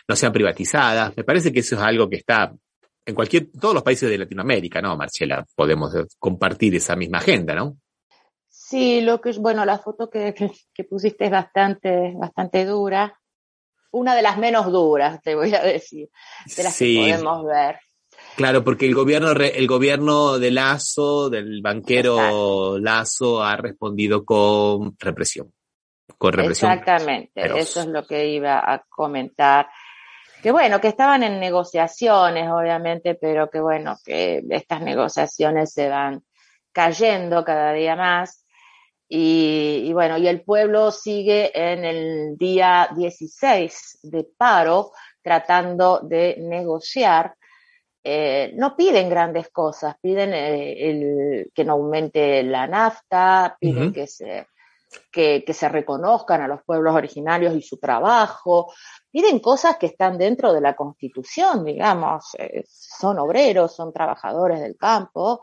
[0.06, 1.16] no sean privatizadas.
[1.16, 2.54] Me parece que eso es algo que está
[3.04, 5.44] en cualquier, todos los países de Latinoamérica, ¿no, Marcela?
[5.56, 7.78] Podemos compartir esa misma agenda, ¿no?
[8.68, 10.34] Sí, lo que bueno, la foto que,
[10.74, 13.18] que, pusiste es bastante, bastante dura.
[13.90, 16.10] Una de las menos duras, te voy a decir,
[16.54, 17.78] de las que podemos ver.
[18.36, 25.50] Claro, porque el gobierno, el gobierno de Lazo, del banquero Lazo, ha respondido con represión.
[26.18, 26.70] Con represión.
[26.70, 29.68] Exactamente, eso es lo que iba a comentar.
[30.42, 36.22] Que bueno, que estaban en negociaciones, obviamente, pero que bueno, que estas negociaciones se van
[36.72, 38.44] cayendo cada día más.
[39.10, 44.92] Y, bueno, y el pueblo sigue en el día 16 de paro
[45.22, 47.34] tratando de negociar.
[48.04, 54.06] Eh, no piden grandes cosas, piden eh, el, que no aumente la nafta, piden que,
[54.06, 54.46] se,
[55.10, 58.72] que, que, se reconozcan a los pueblos originarios y su trabajo,
[59.10, 64.76] piden cosas que están dentro de la constitución, digamos, eh, son obreros, son trabajadores del
[64.76, 65.40] campo,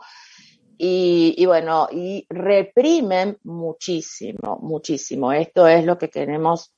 [0.78, 5.32] y, bueno, y reprimen muchísimo, muchísimo.
[5.32, 6.74] Esto es lo que queremos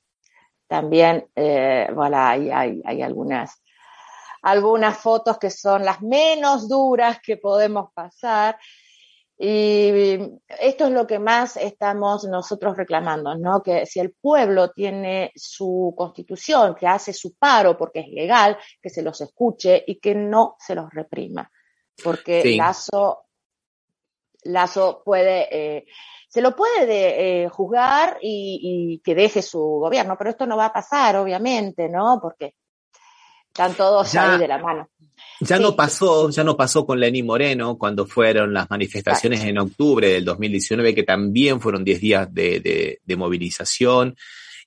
[0.69, 3.63] también, eh, bueno, hay, hay, hay algunas,
[4.43, 8.59] algunas fotos que son las menos duras que podemos pasar.
[9.41, 10.19] Y
[10.61, 13.63] esto es lo que más estamos nosotros reclamando, ¿no?
[13.63, 18.91] Que si el pueblo tiene su constitución, que hace su paro porque es legal, que
[18.91, 21.51] se los escuche y que no se los reprima.
[22.03, 22.57] Porque sí.
[22.57, 23.28] Lazo
[24.45, 25.87] Lazo puede, eh,
[26.29, 30.73] se lo puede eh, juzgar y, que deje su gobierno, pero esto no va a
[30.73, 32.19] pasar, obviamente, ¿no?
[32.21, 32.55] Porque
[33.47, 34.89] están todos ahí de la mano.
[35.41, 40.09] Ya no pasó, ya no pasó con Lenín Moreno cuando fueron las manifestaciones en octubre
[40.09, 44.17] del 2019, que también fueron 10 días de, movilización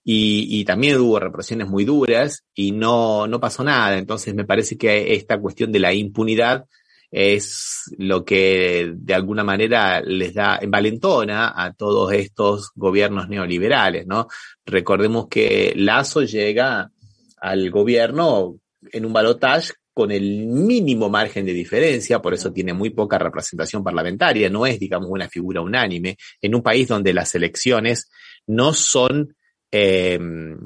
[0.03, 3.97] y, y, también hubo represiones muy duras y no, no pasó nada.
[3.97, 6.65] Entonces me parece que esta cuestión de la impunidad
[7.11, 14.27] es lo que de alguna manera les da envalentona a todos estos gobiernos neoliberales, ¿no?
[14.65, 16.89] Recordemos que Lazo llega
[17.37, 18.55] al gobierno
[18.93, 23.83] en un balotaje con el mínimo margen de diferencia, por eso tiene muy poca representación
[23.83, 28.09] parlamentaria, no es, digamos, una figura unánime, en un país donde las elecciones
[28.47, 29.35] no son,
[29.69, 30.17] eh,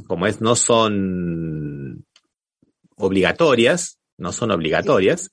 [0.06, 2.06] como es, no son
[2.98, 5.32] obligatorias, no son obligatorias,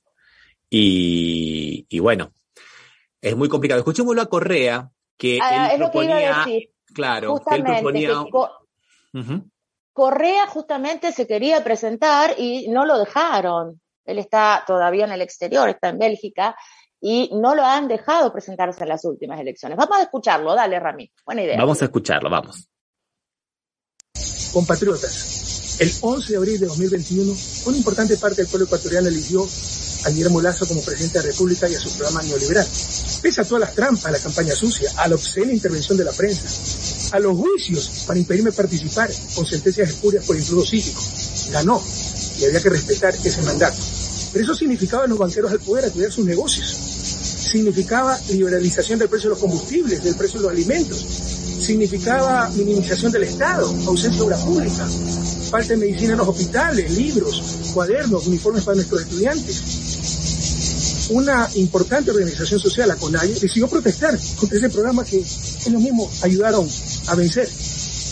[0.75, 2.31] y, bueno,
[3.21, 3.79] es muy complicado.
[3.79, 6.45] Escuchémoslo a Correa, que ah, él proponía,
[6.93, 8.25] claro, que él proponía...
[9.93, 13.79] Correa justamente se quería presentar y no lo dejaron.
[14.05, 16.55] Él está todavía en el exterior, está en Bélgica,
[16.99, 19.77] y no lo han dejado presentarse en las últimas elecciones.
[19.77, 21.11] Vamos a escucharlo, dale, Rami.
[21.23, 21.57] Buena idea.
[21.57, 22.67] Vamos a escucharlo, vamos.
[24.51, 27.33] Compatriotas, el 11 de abril de 2021,
[27.67, 29.45] una importante parte del pueblo ecuatoriano eligió
[30.05, 32.67] a Guillermo Lazo como presidente de la República y a su programa neoliberal.
[33.21, 36.11] Pese a todas las trampas, a la campaña sucia, a la obscena intervención de la
[36.11, 36.47] prensa,
[37.15, 41.01] a los juicios para impedirme participar con sentencias espurias por intruso psíquico,
[41.51, 41.81] ganó
[42.39, 43.77] y había que respetar ese mandato.
[44.33, 46.67] Pero eso significaba a los banqueros al poder a cuidar sus negocios.
[46.67, 50.97] Significaba liberalización del precio de los combustibles, del precio de los alimentos.
[50.97, 54.89] Significaba minimización del Estado, ausencia de obra pública,
[55.51, 57.41] falta de medicina en los hospitales, libros,
[57.73, 59.92] cuadernos, uniformes para nuestros estudiantes
[61.09, 66.67] una importante organización social, la CONAIE, decidió protestar contra ese programa que ellos mismos ayudaron
[67.07, 67.49] a vencer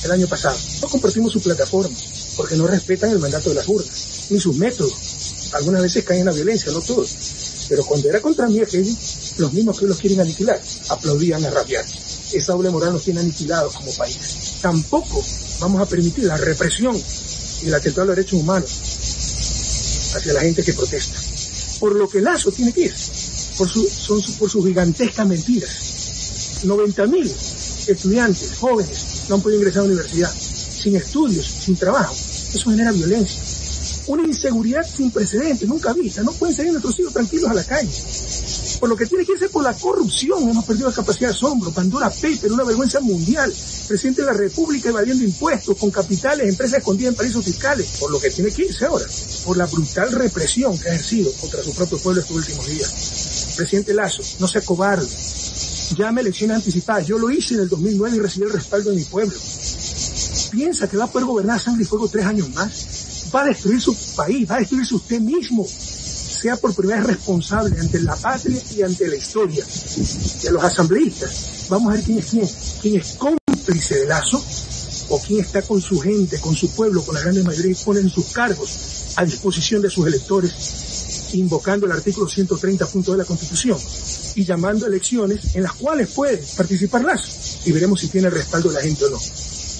[0.04, 0.58] el año pasado.
[0.82, 1.96] No compartimos su plataforma
[2.36, 4.94] porque no respetan el mandato de las urnas, ni sus métodos.
[5.54, 7.16] Algunas veces caen en la violencia, no todos.
[7.70, 8.94] Pero cuando era contra mí aquello,
[9.38, 11.86] los mismos que los quieren aniquilar, aplaudían a rabiar.
[12.34, 14.18] Esa doble moral nos tiene aniquilados como país.
[14.62, 15.24] Tampoco
[15.60, 16.98] vamos a permitir la represión
[17.64, 18.72] y el atentado a los derechos humanos
[20.16, 21.21] hacia la gente que protesta
[21.82, 22.94] por lo que Lazo tiene que ir,
[23.58, 26.62] por, son por sus gigantescas mentiras.
[26.64, 32.14] 90 mil estudiantes, jóvenes, no han podido ingresar a la universidad, sin estudios, sin trabajo.
[32.14, 33.42] Eso genera violencia.
[34.06, 36.22] Una inseguridad sin precedentes, nunca vista.
[36.22, 37.90] No pueden salir nuestros hijos tranquilos a la calle.
[38.82, 40.50] Por lo que tiene que irse por la corrupción.
[40.50, 41.70] Hemos perdido la capacidad de asombro.
[41.70, 43.54] Pandora Paper, una vergüenza mundial.
[43.88, 47.88] Presidente de la República evadiendo impuestos con capitales, empresas escondidas en paraísos fiscales.
[48.00, 49.06] Por lo que tiene que irse ahora.
[49.46, 53.54] Por la brutal represión que ha ejercido contra su propio pueblo estos últimos días.
[53.56, 55.08] Presidente Lazo, no sea cobarde.
[55.96, 57.06] Llame elecciones anticipadas.
[57.06, 59.38] Yo lo hice en el 2009 y recibí el respaldo de mi pueblo.
[60.50, 63.30] Piensa que va a poder gobernar sangre y fuego tres años más.
[63.36, 65.68] Va a destruir su país, va a destruirse usted mismo
[66.42, 69.64] sea por primera vez responsable ante la patria y ante la historia.
[69.64, 72.50] A los asambleístas, vamos a ver quién es quién,
[72.82, 74.44] quién es cómplice de Lazo
[75.10, 78.10] o quién está con su gente, con su pueblo, con la gran mayoría y ponen
[78.10, 83.78] sus cargos a disposición de sus electores, invocando el artículo 130 punto de la Constitución
[84.34, 87.30] y llamando a elecciones en las cuales puede participar Lazo
[87.66, 89.20] y veremos si tiene el respaldo de la gente o no.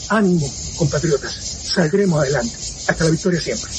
[0.10, 2.56] Ánimo, compatriotas, saldremos adelante.
[2.88, 3.72] Hasta la victoria siempre.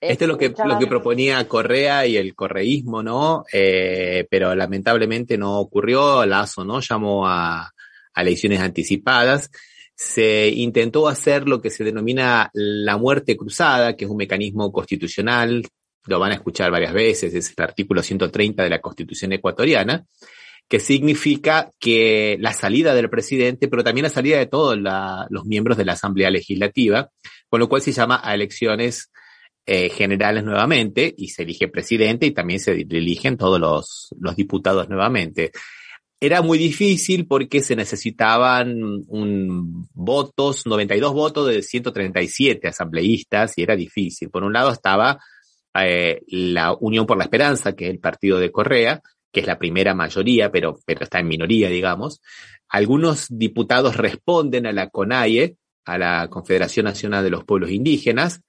[0.00, 3.44] Esto es lo que, lo que proponía Correa y el correísmo, ¿no?
[3.52, 6.24] Eh, pero lamentablemente no ocurrió.
[6.24, 6.80] Lazo, ¿no?
[6.80, 7.72] Llamó a,
[8.14, 9.50] a elecciones anticipadas.
[9.96, 15.66] Se intentó hacer lo que se denomina la muerte cruzada, que es un mecanismo constitucional.
[16.06, 17.34] Lo van a escuchar varias veces.
[17.34, 20.04] Es el artículo 130 de la Constitución ecuatoriana
[20.68, 25.46] que significa que la salida del presidente, pero también la salida de todos la, los
[25.46, 27.10] miembros de la Asamblea Legislativa,
[27.48, 29.10] con lo cual se llama a elecciones
[29.70, 34.88] eh, generales nuevamente y se elige presidente y también se eligen todos los, los diputados
[34.88, 35.52] nuevamente.
[36.18, 43.76] Era muy difícil porque se necesitaban un, votos, 92 votos de 137 asambleístas y era
[43.76, 44.30] difícil.
[44.30, 45.18] Por un lado estaba
[45.78, 49.58] eh, la Unión por la Esperanza, que es el partido de Correa, que es la
[49.58, 52.22] primera mayoría, pero, pero está en minoría, digamos.
[52.70, 58.40] Algunos diputados responden a la CONAIE, a la Confederación Nacional de los Pueblos Indígenas,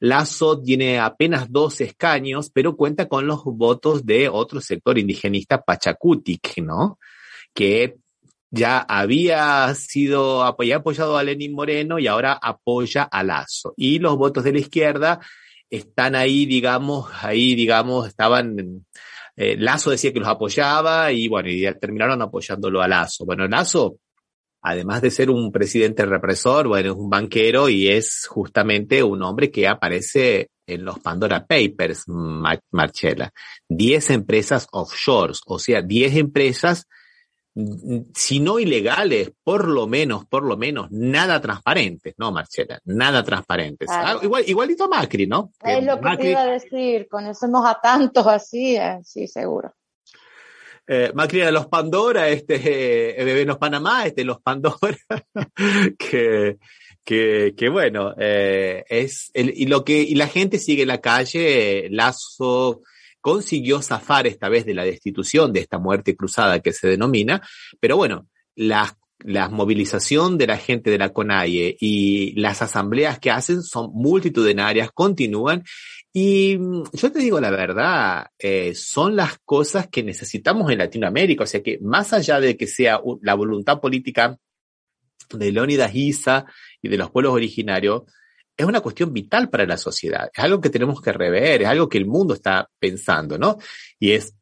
[0.00, 6.58] Lazo tiene apenas dos escaños, pero cuenta con los votos de otro sector indigenista, Pachacutic,
[6.58, 6.98] ¿no?
[7.54, 7.96] Que
[8.50, 13.74] ya había sido apoyado a Lenín Moreno y ahora apoya a Lazo.
[13.76, 15.20] Y los votos de la izquierda
[15.70, 18.86] están ahí, digamos, ahí, digamos, estaban,
[19.36, 23.24] eh, Lazo decía que los apoyaba y bueno, y terminaron apoyándolo a Lazo.
[23.24, 23.98] Bueno, Lazo
[24.64, 29.50] además de ser un presidente represor, bueno, es un banquero y es justamente un hombre
[29.50, 33.30] que aparece en los Pandora Papers, Marchela.
[33.68, 36.88] Diez empresas offshores, o sea, diez empresas,
[37.54, 42.80] mm, si no ilegales, por lo menos, por lo menos, nada transparentes, ¿no, Marchela?
[42.86, 43.90] Nada transparentes.
[43.92, 45.52] Ah, igual, igualito Macri, ¿no?
[45.62, 49.74] Es lo que te iba a decir, conocemos a tantos así, eh, sí, seguro
[50.86, 54.98] eh, Macri era los Pandora, este, eh, Bebé los Panamá, este, los Pandora,
[55.98, 56.58] que,
[57.02, 61.00] que, que, bueno, eh, es, el, y lo que, y la gente sigue en la
[61.00, 62.82] calle, Lazo
[63.20, 67.40] consiguió zafar esta vez de la destitución, de esta muerte cruzada que se denomina,
[67.80, 68.94] pero bueno, la,
[69.24, 74.90] la movilización de la gente de la CONAIE y las asambleas que hacen son multitudinarias,
[74.92, 75.64] continúan
[76.16, 81.42] y mm, yo te digo la verdad, eh, son las cosas que necesitamos en Latinoamérica.
[81.42, 84.38] O sea que más allá de que sea la voluntad política
[85.30, 86.46] de Leónidas Isa
[86.80, 88.02] y de los pueblos originarios,
[88.56, 90.30] es una cuestión vital para la sociedad.
[90.32, 93.58] Es algo que tenemos que rever, es algo que el mundo está pensando, ¿no?
[93.98, 94.34] Y es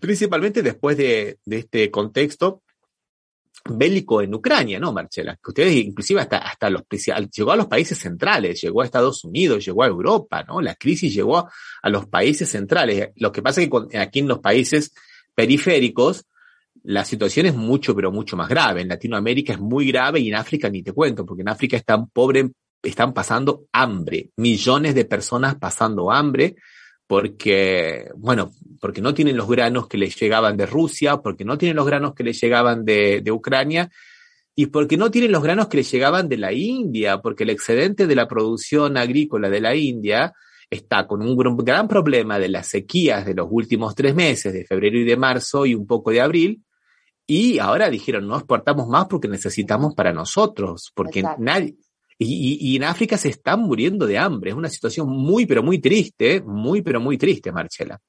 [0.00, 2.64] principalmente después de, de este contexto
[3.64, 5.36] bélico en Ucrania, ¿no, Marcela?
[5.36, 6.82] Que ustedes inclusive hasta, hasta los,
[7.34, 10.60] llegó a los países centrales, llegó a Estados Unidos, llegó a Europa, ¿no?
[10.60, 13.10] La crisis llegó a, los países centrales.
[13.16, 14.92] Lo que pasa es que aquí en los países
[15.34, 16.26] periféricos,
[16.82, 18.82] la situación es mucho, pero mucho más grave.
[18.82, 22.08] En Latinoamérica es muy grave y en África ni te cuento, porque en África están
[22.08, 22.50] pobres,
[22.82, 26.56] están pasando hambre, millones de personas pasando hambre,
[27.12, 31.76] porque, bueno, porque no tienen los granos que les llegaban de Rusia, porque no tienen
[31.76, 33.90] los granos que les llegaban de, de Ucrania,
[34.56, 38.06] y porque no tienen los granos que les llegaban de la India, porque el excedente
[38.06, 40.32] de la producción agrícola de la India
[40.70, 44.96] está con un gran problema de las sequías de los últimos tres meses, de febrero
[44.96, 46.62] y de marzo y un poco de abril,
[47.26, 51.74] y ahora dijeron, no exportamos más porque necesitamos para nosotros, porque nadie,
[52.18, 54.50] y, en África se están muriendo de hambre.
[54.50, 58.00] Es una situación muy, pero muy triste, muy, pero muy triste, Marcela.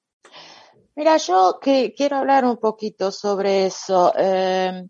[0.96, 4.14] Mira, yo que quiero hablar un poquito sobre eso.
[4.16, 4.90] Em,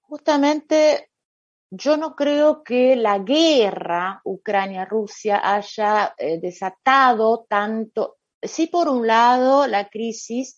[0.00, 1.10] justamente,
[1.70, 9.66] yo no creo que la guerra Ucrania-Rusia haya eh, desatado tanto, sí por un lado
[9.66, 10.56] la crisis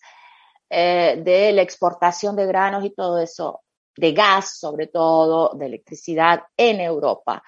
[0.69, 3.61] eh, de la exportación de granos y todo eso,
[3.95, 7.43] de gas sobre todo, de electricidad en Europa.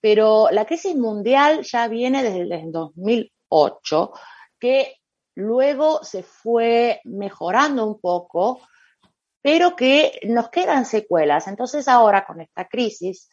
[0.00, 4.12] Pero la crisis mundial ya viene desde el 2008,
[4.58, 4.96] que
[5.34, 8.60] luego se fue mejorando un poco,
[9.40, 11.46] pero que nos quedan secuelas.
[11.46, 13.28] Entonces ahora con esta crisis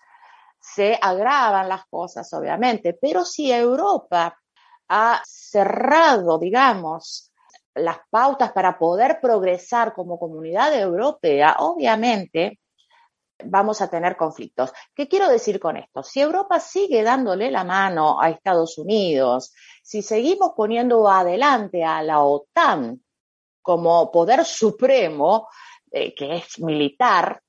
[0.59, 4.39] se agravan las cosas, obviamente, pero si Europa
[4.87, 7.32] ha cerrado, digamos,
[7.75, 12.59] las pautas para poder progresar como comunidad europea, obviamente
[13.45, 14.71] vamos a tener conflictos.
[14.93, 16.03] ¿Qué quiero decir con esto?
[16.03, 22.21] Si Europa sigue dándole la mano a Estados Unidos, si seguimos poniendo adelante a la
[22.21, 23.03] OTAN
[23.61, 25.47] como poder supremo,
[25.91, 27.41] eh, que es militar,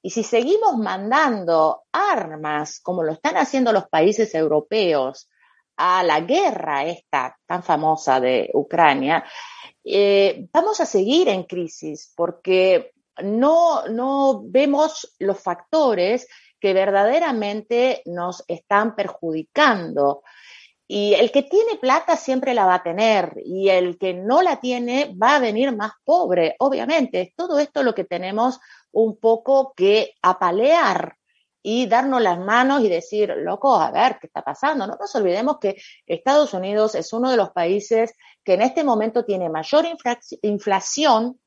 [0.00, 5.28] y si seguimos mandando armas, como lo están haciendo los países europeos,
[5.78, 9.24] a la guerra esta tan famosa de Ucrania,
[9.84, 16.28] eh, vamos a seguir en crisis porque no, no vemos los factores
[16.60, 20.22] que verdaderamente nos están perjudicando.
[20.90, 24.58] Y el que tiene plata siempre la va a tener y el que no la
[24.58, 27.34] tiene va a venir más pobre, obviamente.
[27.36, 28.58] Todo esto es lo que tenemos
[28.90, 31.18] un poco que apalear
[31.62, 34.86] y darnos las manos y decir, loco, a ver, ¿qué está pasando?
[34.86, 39.24] No nos olvidemos que Estados Unidos es uno de los países que en este momento
[39.24, 39.86] tiene mayor
[40.42, 41.38] inflación,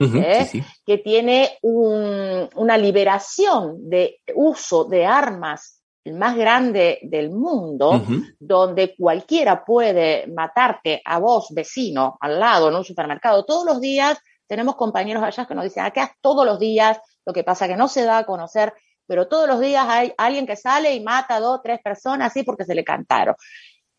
[0.00, 0.50] ¿eh?
[0.84, 8.02] que tiene una liberación de uso de armas el más grande del mundo,
[8.38, 14.18] donde cualquiera puede matarte a vos, vecino, al lado, en un supermercado, todos los días.
[14.46, 17.86] Tenemos compañeros allá que nos dicen, acá todos los días, lo que pasa que no
[17.86, 18.72] se da a conocer
[19.10, 22.44] pero todos los días hay alguien que sale y mata a dos, tres personas así
[22.44, 23.34] porque se le cantaron.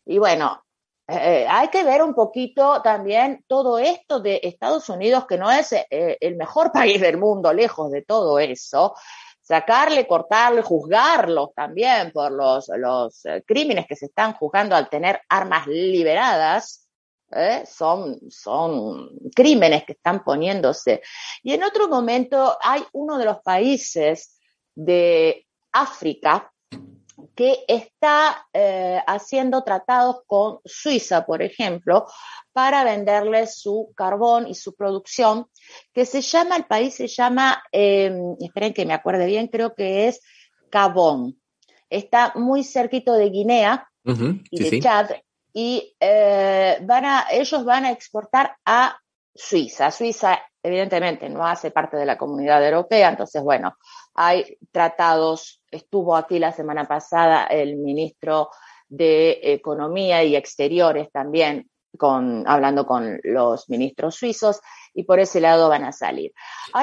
[0.06, 0.64] Y bueno,
[1.06, 5.74] eh, hay que ver un poquito también todo esto de Estados Unidos, que no es
[5.74, 8.94] eh, el mejor país del mundo, lejos de todo eso.
[9.42, 15.20] Sacarle, cortarle, juzgarlos también por los, los eh, crímenes que se están juzgando al tener
[15.28, 16.88] armas liberadas,
[17.66, 21.02] son, son crímenes que están poniéndose.
[21.42, 24.38] Y en otro momento hay uno de los países
[24.74, 26.52] de África
[27.34, 32.06] que está eh, haciendo tratados con Suiza, por ejemplo,
[32.52, 35.46] para venderle su carbón y su producción,
[35.92, 40.08] que se llama, el país se llama, em, esperen que me acuerde bien, creo que
[40.08, 40.20] es
[40.70, 41.40] Gabón.
[41.88, 43.88] Está muy cerquito de Guinea
[44.50, 45.10] y de Chad,
[45.54, 48.98] y eh, van a, ellos van a exportar a
[49.34, 49.90] Suiza.
[49.90, 53.76] Suiza, evidentemente, no hace parte de la comunidad europea, entonces, bueno,
[54.14, 58.50] hay tratados, estuvo aquí la semana pasada el ministro
[58.88, 64.60] de Economía y Exteriores también con, hablando con los ministros suizos
[64.94, 66.32] y por ese lado van a salir.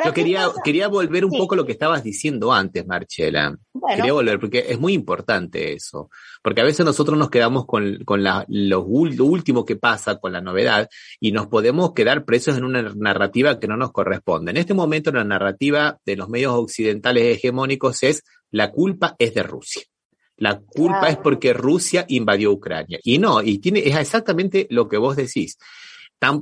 [0.04, 3.58] Yo quería, quería volver un poco a lo que estabas diciendo antes, Marchela.
[3.96, 6.10] Quería volver, porque es muy importante eso.
[6.42, 10.42] Porque a veces nosotros nos quedamos con, con la, lo, último que pasa, con la
[10.42, 10.90] novedad,
[11.20, 14.52] y nos podemos quedar presos en una narrativa que no nos corresponde.
[14.52, 19.44] En este momento la narrativa de los medios occidentales hegemónicos es la culpa es de
[19.44, 19.84] Rusia.
[20.40, 23.00] La culpa es porque Rusia invadió Ucrania.
[23.04, 25.58] Y no, y tiene, es exactamente lo que vos decís.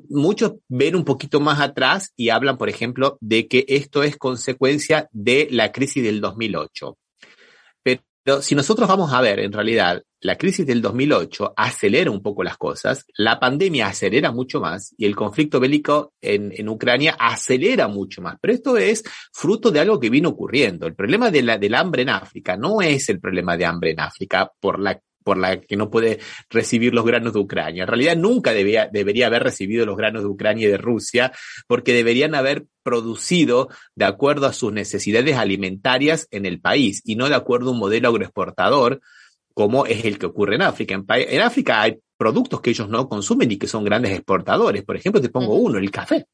[0.09, 5.09] muchos ven un poquito más atrás y hablan, por ejemplo, de que esto es consecuencia
[5.11, 6.97] de la crisis del 2008.
[8.27, 12.43] Pero si nosotros vamos a ver, en realidad, la crisis del 2008 acelera un poco
[12.43, 17.87] las cosas, la pandemia acelera mucho más y el conflicto bélico en, en Ucrania acelera
[17.87, 18.35] mucho más.
[18.41, 19.01] Pero esto es
[19.31, 20.87] fruto de algo que vino ocurriendo.
[20.87, 24.01] El problema de la, del hambre en África no es el problema de hambre en
[24.01, 26.19] África por la por la que no puede
[26.49, 27.83] recibir los granos de Ucrania.
[27.83, 31.33] En realidad nunca debía, debería haber recibido los granos de Ucrania y de Rusia
[31.67, 37.27] porque deberían haber producido de acuerdo a sus necesidades alimentarias en el país y no
[37.27, 39.01] de acuerdo a un modelo agroexportador
[39.53, 40.95] como es el que ocurre en África.
[40.95, 44.85] En, en África hay productos que ellos no consumen y que son grandes exportadores.
[44.85, 46.25] Por ejemplo, te pongo uno, el café.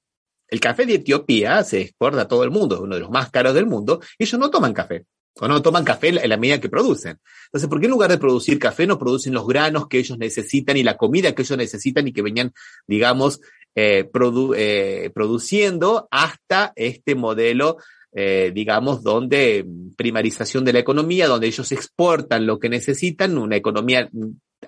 [0.47, 3.31] El café de Etiopía se exporta a todo el mundo, es uno de los más
[3.31, 5.07] caros del mundo, y ellos no toman café
[5.39, 7.19] o no toman café en la medida que producen.
[7.45, 10.77] Entonces, ¿por qué en lugar de producir café no producen los granos que ellos necesitan
[10.77, 12.53] y la comida que ellos necesitan y que venían,
[12.87, 13.41] digamos,
[13.75, 14.09] eh,
[14.55, 17.77] eh, produciendo hasta este modelo,
[18.11, 19.65] eh, digamos, donde
[19.97, 24.09] primarización de la economía, donde ellos exportan lo que necesitan, una economía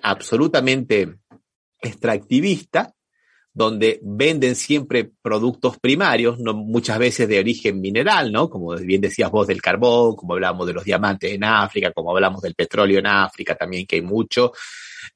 [0.02, 1.18] absolutamente
[1.80, 2.95] extractivista,
[3.56, 8.50] donde venden siempre productos primarios, no muchas veces de origen mineral, ¿no?
[8.50, 12.42] Como bien decías vos del carbón, como hablamos de los diamantes en África, como hablamos
[12.42, 14.52] del petróleo en África también, que hay mucho,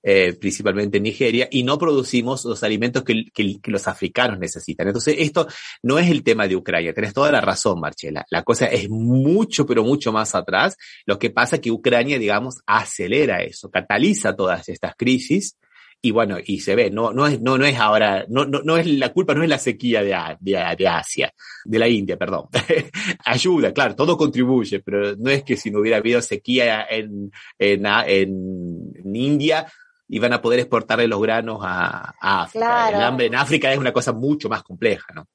[0.02, 4.86] eh, principalmente en Nigeria, y no producimos los alimentos que, los africanos necesitan.
[4.86, 5.46] Entonces, esto
[5.82, 8.24] no es el tema de Ucrania, tenés toda la razón, Marchela.
[8.30, 10.78] La cosa es mucho, pero mucho más atrás.
[11.04, 15.58] Lo que pasa es que Ucrania, digamos, acelera eso, cataliza todas estas crisis
[16.02, 18.78] y bueno, y se ve, no, no es, no, no es ahora, no, no, no
[18.78, 21.32] es la culpa, no es la sequía de, de, de Asia,
[21.64, 22.46] de la India, perdón.
[23.26, 27.84] Ayuda, claro, todo contribuye, pero no es que si no hubiera habido sequía en, en,
[27.86, 29.70] en, India,
[30.08, 32.66] iban a poder exportarle los granos a, a África.
[32.66, 32.96] Claro.
[32.96, 35.26] El hambre en África es una cosa mucho más compleja, ¿no?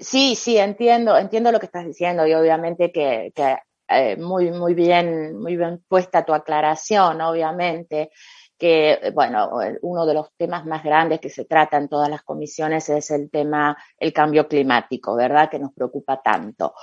[0.00, 3.56] Sí, sí, entiendo, entiendo lo que estás diciendo y obviamente que, que
[3.88, 8.10] eh, muy, muy bien, muy bien puesta tu aclaración, obviamente
[8.58, 9.50] que, bueno,
[9.82, 13.30] uno de los temas más grandes que se trata en todas las comisiones es el
[13.30, 15.48] tema, el cambio climático, ¿verdad?
[15.48, 16.74] Que nos preocupa tanto.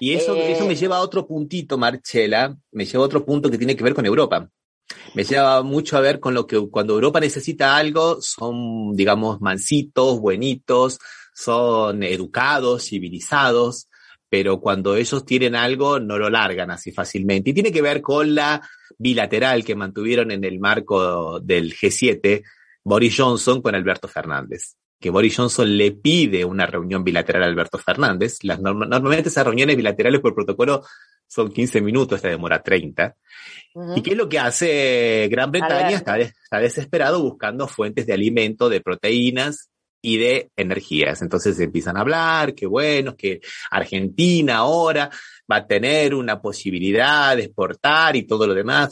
[0.00, 3.50] Y eso, eh, eso me lleva a otro puntito, Marchela, me lleva a otro punto
[3.50, 4.48] que tiene que ver con Europa.
[5.14, 10.18] Me lleva mucho a ver con lo que cuando Europa necesita algo, son, digamos, mansitos,
[10.18, 10.98] buenitos,
[11.32, 13.88] son educados, civilizados,
[14.30, 17.50] pero cuando ellos tienen algo no lo largan así fácilmente.
[17.50, 18.62] Y tiene que ver con la
[18.96, 22.42] bilateral que mantuvieron en el marco del G7
[22.84, 24.76] Boris Johnson con Alberto Fernández.
[25.00, 28.38] Que Boris Johnson le pide una reunión bilateral a Alberto Fernández.
[28.42, 30.84] Las, normalmente esas reuniones bilaterales por protocolo
[31.26, 33.16] son 15 minutos, esta demora 30.
[33.74, 33.98] Uh -huh.
[33.98, 35.96] ¿Y qué es lo que hace Gran Bretaña?
[35.96, 39.69] Está, está desesperado buscando fuentes de alimento, de proteínas,
[40.02, 41.22] y de energías.
[41.22, 43.40] Entonces empiezan a hablar que bueno, que
[43.70, 45.10] Argentina ahora
[45.50, 48.90] va a tener una posibilidad de exportar y todo lo demás.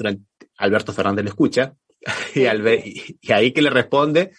[0.58, 1.74] Alberto Fernández lo escucha
[2.34, 4.32] y, y ahí que le responde,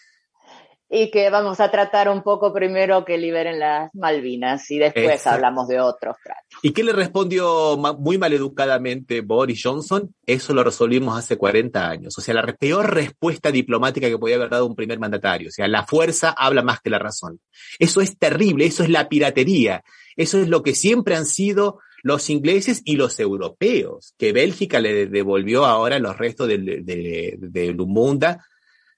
[0.92, 5.36] y que vamos a tratar un poco primero que liberen las Malvinas y después Exacto.
[5.36, 6.48] hablamos de otros tratos.
[6.64, 10.14] ¿Y qué le respondió muy maleducadamente Boris Johnson?
[10.26, 12.18] Eso lo resolvimos hace 40 años.
[12.18, 15.50] O sea, la peor respuesta diplomática que podía haber dado un primer mandatario.
[15.50, 17.40] O sea, la fuerza habla más que la razón.
[17.78, 19.84] Eso es terrible, eso es la piratería.
[20.16, 25.06] Eso es lo que siempre han sido los ingleses y los europeos, que Bélgica le
[25.06, 28.44] devolvió ahora los restos de, de, de Lumunda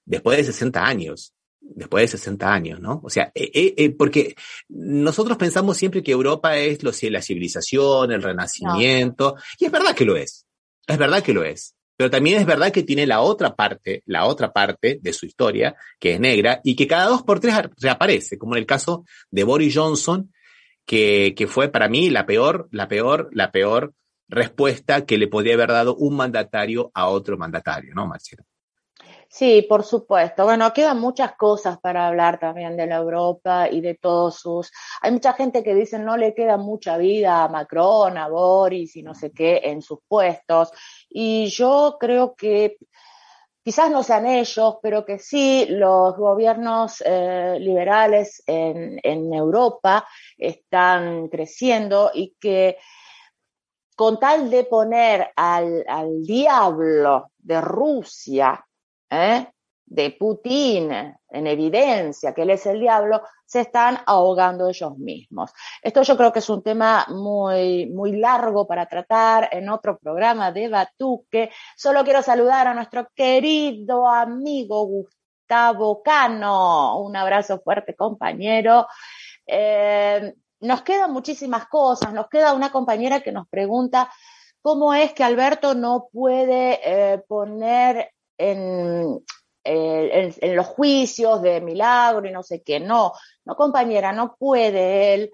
[0.04, 3.00] después de 60 años después de 60 años, ¿no?
[3.02, 4.34] O sea, eh, eh, porque
[4.68, 9.42] nosotros pensamos siempre que Europa es lo, la civilización, el renacimiento, no.
[9.58, 10.46] y es verdad que lo es,
[10.86, 14.26] es verdad que lo es, pero también es verdad que tiene la otra parte, la
[14.26, 18.38] otra parte de su historia, que es negra, y que cada dos por tres reaparece,
[18.38, 20.32] como en el caso de Boris Johnson,
[20.84, 23.94] que, que fue para mí la peor, la peor, la peor
[24.28, 28.44] respuesta que le podía haber dado un mandatario a otro mandatario, ¿no, Marcelo?
[29.34, 30.44] Sí, por supuesto.
[30.44, 34.70] Bueno, quedan muchas cosas para hablar también de la Europa y de todos sus...
[35.00, 39.02] Hay mucha gente que dice no le queda mucha vida a Macron, a Boris y
[39.02, 40.70] no sé qué en sus puestos.
[41.08, 42.76] Y yo creo que
[43.64, 50.06] quizás no sean ellos, pero que sí los gobiernos eh, liberales en, en Europa
[50.36, 52.76] están creciendo y que
[53.96, 58.62] con tal de poner al, al diablo de Rusia
[59.12, 59.46] ¿eh?
[59.92, 60.90] de Putin
[61.28, 65.52] en evidencia que él es el diablo, se están ahogando ellos mismos.
[65.82, 70.50] Esto yo creo que es un tema muy, muy largo para tratar en otro programa
[70.50, 71.50] de Batuque.
[71.76, 77.02] Solo quiero saludar a nuestro querido amigo Gustavo Cano.
[77.02, 78.86] Un abrazo fuerte, compañero.
[79.46, 82.14] Eh, nos quedan muchísimas cosas.
[82.14, 84.10] Nos queda una compañera que nos pregunta
[84.62, 88.12] cómo es que Alberto no puede eh, poner
[88.50, 89.24] en,
[89.64, 92.80] eh, en, los juicios de milagro y no sé qué.
[92.80, 93.12] No,
[93.44, 95.32] no compañera, no puede él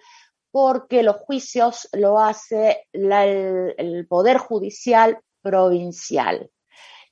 [0.50, 6.50] porque los juicios lo hace el, el Poder Judicial Provincial.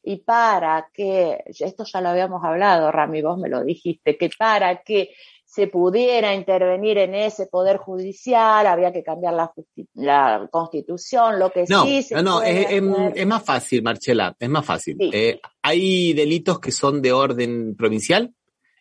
[0.03, 4.83] Y para que, esto ya lo habíamos hablado, Rami, vos me lo dijiste, que para
[4.83, 5.11] que
[5.47, 9.53] se pudiera intervenir en ese poder judicial, había que cambiar la,
[9.95, 13.13] la constitución, lo que no, sí se No, no, es, es, hacer...
[13.15, 14.97] es, más fácil, Marcela, es más fácil.
[14.99, 15.11] Sí.
[15.13, 18.35] Eh, hay delitos que son de orden provincial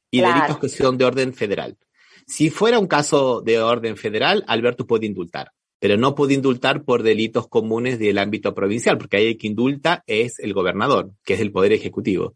[0.09, 0.35] y Claro.
[0.35, 1.77] delitos que son de orden federal.
[2.25, 7.03] Si fuera un caso de orden federal, Alberto puede indultar, pero no puede indultar por
[7.03, 11.41] delitos comunes del ámbito provincial, porque ahí el que indulta es el gobernador, que es
[11.41, 12.33] el poder ejecutivo.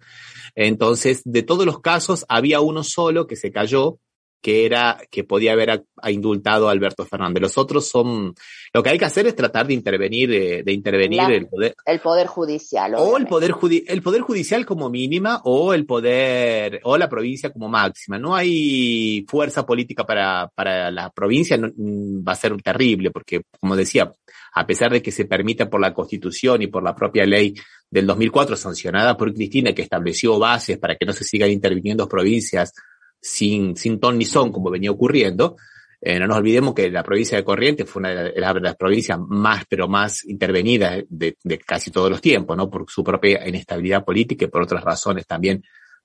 [0.53, 3.97] Entonces, de todos los casos, había uno solo que se cayó,
[4.41, 7.41] que era que podía haber a, a indultado a Alberto Fernández.
[7.41, 8.33] Los otros son,
[8.73, 11.75] lo que hay que hacer es tratar de intervenir, eh, de intervenir La- el poder,
[11.85, 12.95] el poder judicial.
[12.97, 17.51] o el poder, judi- el poder judicial como mínima o el poder o la provincia
[17.51, 18.17] como máxima.
[18.17, 23.41] No hay fuerza política para, para la provincia, no- mm, va a ser terrible porque,
[23.59, 24.11] como decía,
[24.53, 27.53] a pesar de que se permita por la constitución y por la propia ley
[27.91, 32.73] del 2004 sancionada por Cristina que estableció bases para que no se sigan interviniendo provincias
[33.21, 35.57] sin, sin ton ni son como venía ocurriendo,
[36.01, 38.75] eh, no nos olvidemos que la provincia de Corrientes fue una de las, de las
[38.77, 42.69] provincias más, pero más intervenidas de, de casi todos los tiempos, ¿no?
[42.69, 45.61] Por su propia inestabilidad política y por otras razones también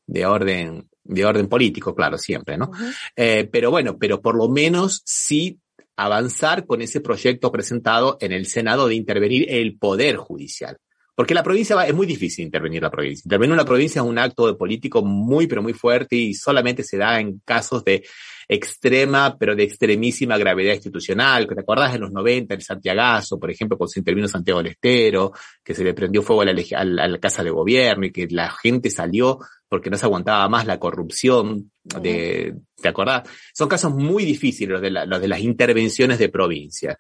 [0.07, 2.71] de orden, de orden político, claro, siempre, ¿no?
[3.15, 5.61] Eh, pero bueno, pero por lo menos sí
[5.97, 10.77] avanzar con ese proyecto presentado en el Senado de intervenir el Poder Judicial.
[11.15, 13.23] Porque la provincia va, es muy difícil intervenir la provincia.
[13.25, 16.83] Intervenir en una provincia es un acto de político muy, pero muy fuerte y solamente
[16.83, 18.05] se da en casos de
[18.49, 21.47] extrema, pero de extremísima gravedad institucional.
[21.47, 25.33] ¿Te acordás en los 90, el Santiagazo, por ejemplo, cuando se intervino Santiago del Estero,
[25.63, 28.13] que se le prendió fuego a la, a la- a la Casa de Gobierno y
[28.13, 29.39] que la gente salió
[29.69, 33.29] porque no se aguantaba más la corrupción de, ¿te acordás?
[33.53, 36.97] Son casos muy difíciles los de, la- los de las intervenciones de provincia.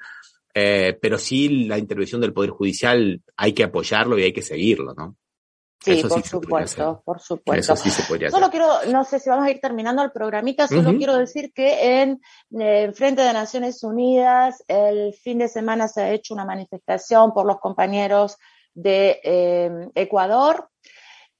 [0.57, 4.95] Eh, pero sí la intervención del Poder Judicial hay que apoyarlo y hay que seguirlo,
[4.95, 5.17] ¿no?
[5.85, 7.75] Sí, por supuesto, por supuesto.
[7.75, 8.41] Eso sí se podría hacer.
[8.41, 12.01] Solo quiero, no sé si vamos a ir terminando el programita, solo quiero decir que
[12.01, 12.23] en
[12.59, 17.45] eh, Frente de Naciones Unidas el fin de semana se ha hecho una manifestación por
[17.45, 18.39] los compañeros
[18.73, 20.71] de eh, Ecuador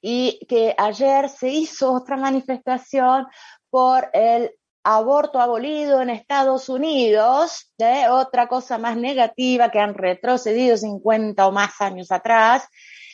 [0.03, 3.27] y que ayer se hizo otra manifestación
[3.71, 4.51] por el
[4.85, 8.07] aborto abolido en Estados Unidos, ¿eh?
[8.11, 12.69] otra cosa más negativa que han retrocedido 50 o más años atrás.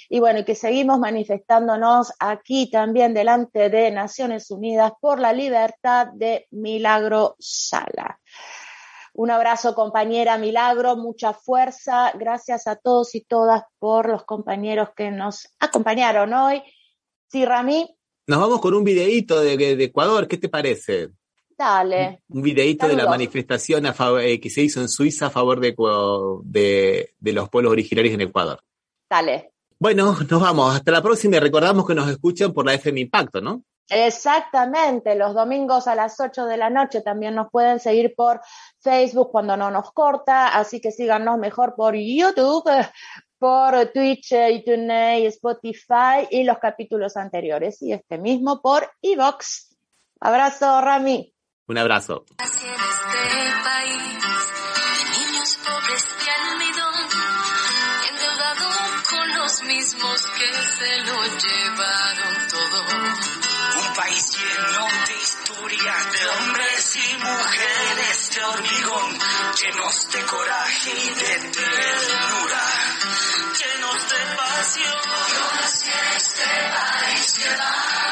[0.09, 6.49] Y bueno, que seguimos manifestándonos aquí también delante de Naciones Unidas por la libertad de
[6.51, 8.19] Milagro Sala.
[9.15, 12.11] Un abrazo, compañera Milagro, mucha fuerza.
[12.19, 16.63] Gracias a todos y todas por los compañeros que nos acompañaron hoy.
[17.29, 17.97] Sí, Rami,
[18.27, 21.11] Nos vamos con un videíto de, de Ecuador, ¿qué te parece?
[21.65, 22.23] Dale.
[22.29, 25.75] Un videíto de la manifestación a eh, que se hizo en Suiza a favor de,
[25.77, 28.61] Ecu- de, de los pueblos originarios en Ecuador.
[29.09, 29.53] Dale.
[29.79, 30.75] Bueno, nos vamos.
[30.75, 33.63] Hasta la próxima y recordamos que nos escuchan por la FM Impacto, ¿no?
[33.93, 38.41] Exactamente, los domingos a las 8 de la noche también nos pueden seguir por
[38.79, 42.71] Facebook cuando no nos corta, así que síganos mejor por YouTube,
[43.39, 49.77] por Twitch, eh, iTunes, Spotify y los capítulos anteriores y este mismo por Evox.
[50.21, 51.35] Abrazo, Rami.
[51.71, 52.25] Un abrazo.
[59.63, 62.83] mismos que se lo llevaron todo.
[63.87, 69.19] Un país lleno de historias de hombres y mujeres de hormigón,
[69.61, 72.65] llenos de coraje y de ternura,
[73.59, 75.01] llenos de pasión.
[75.35, 76.45] Yo nací en este
[76.75, 78.10] país que va.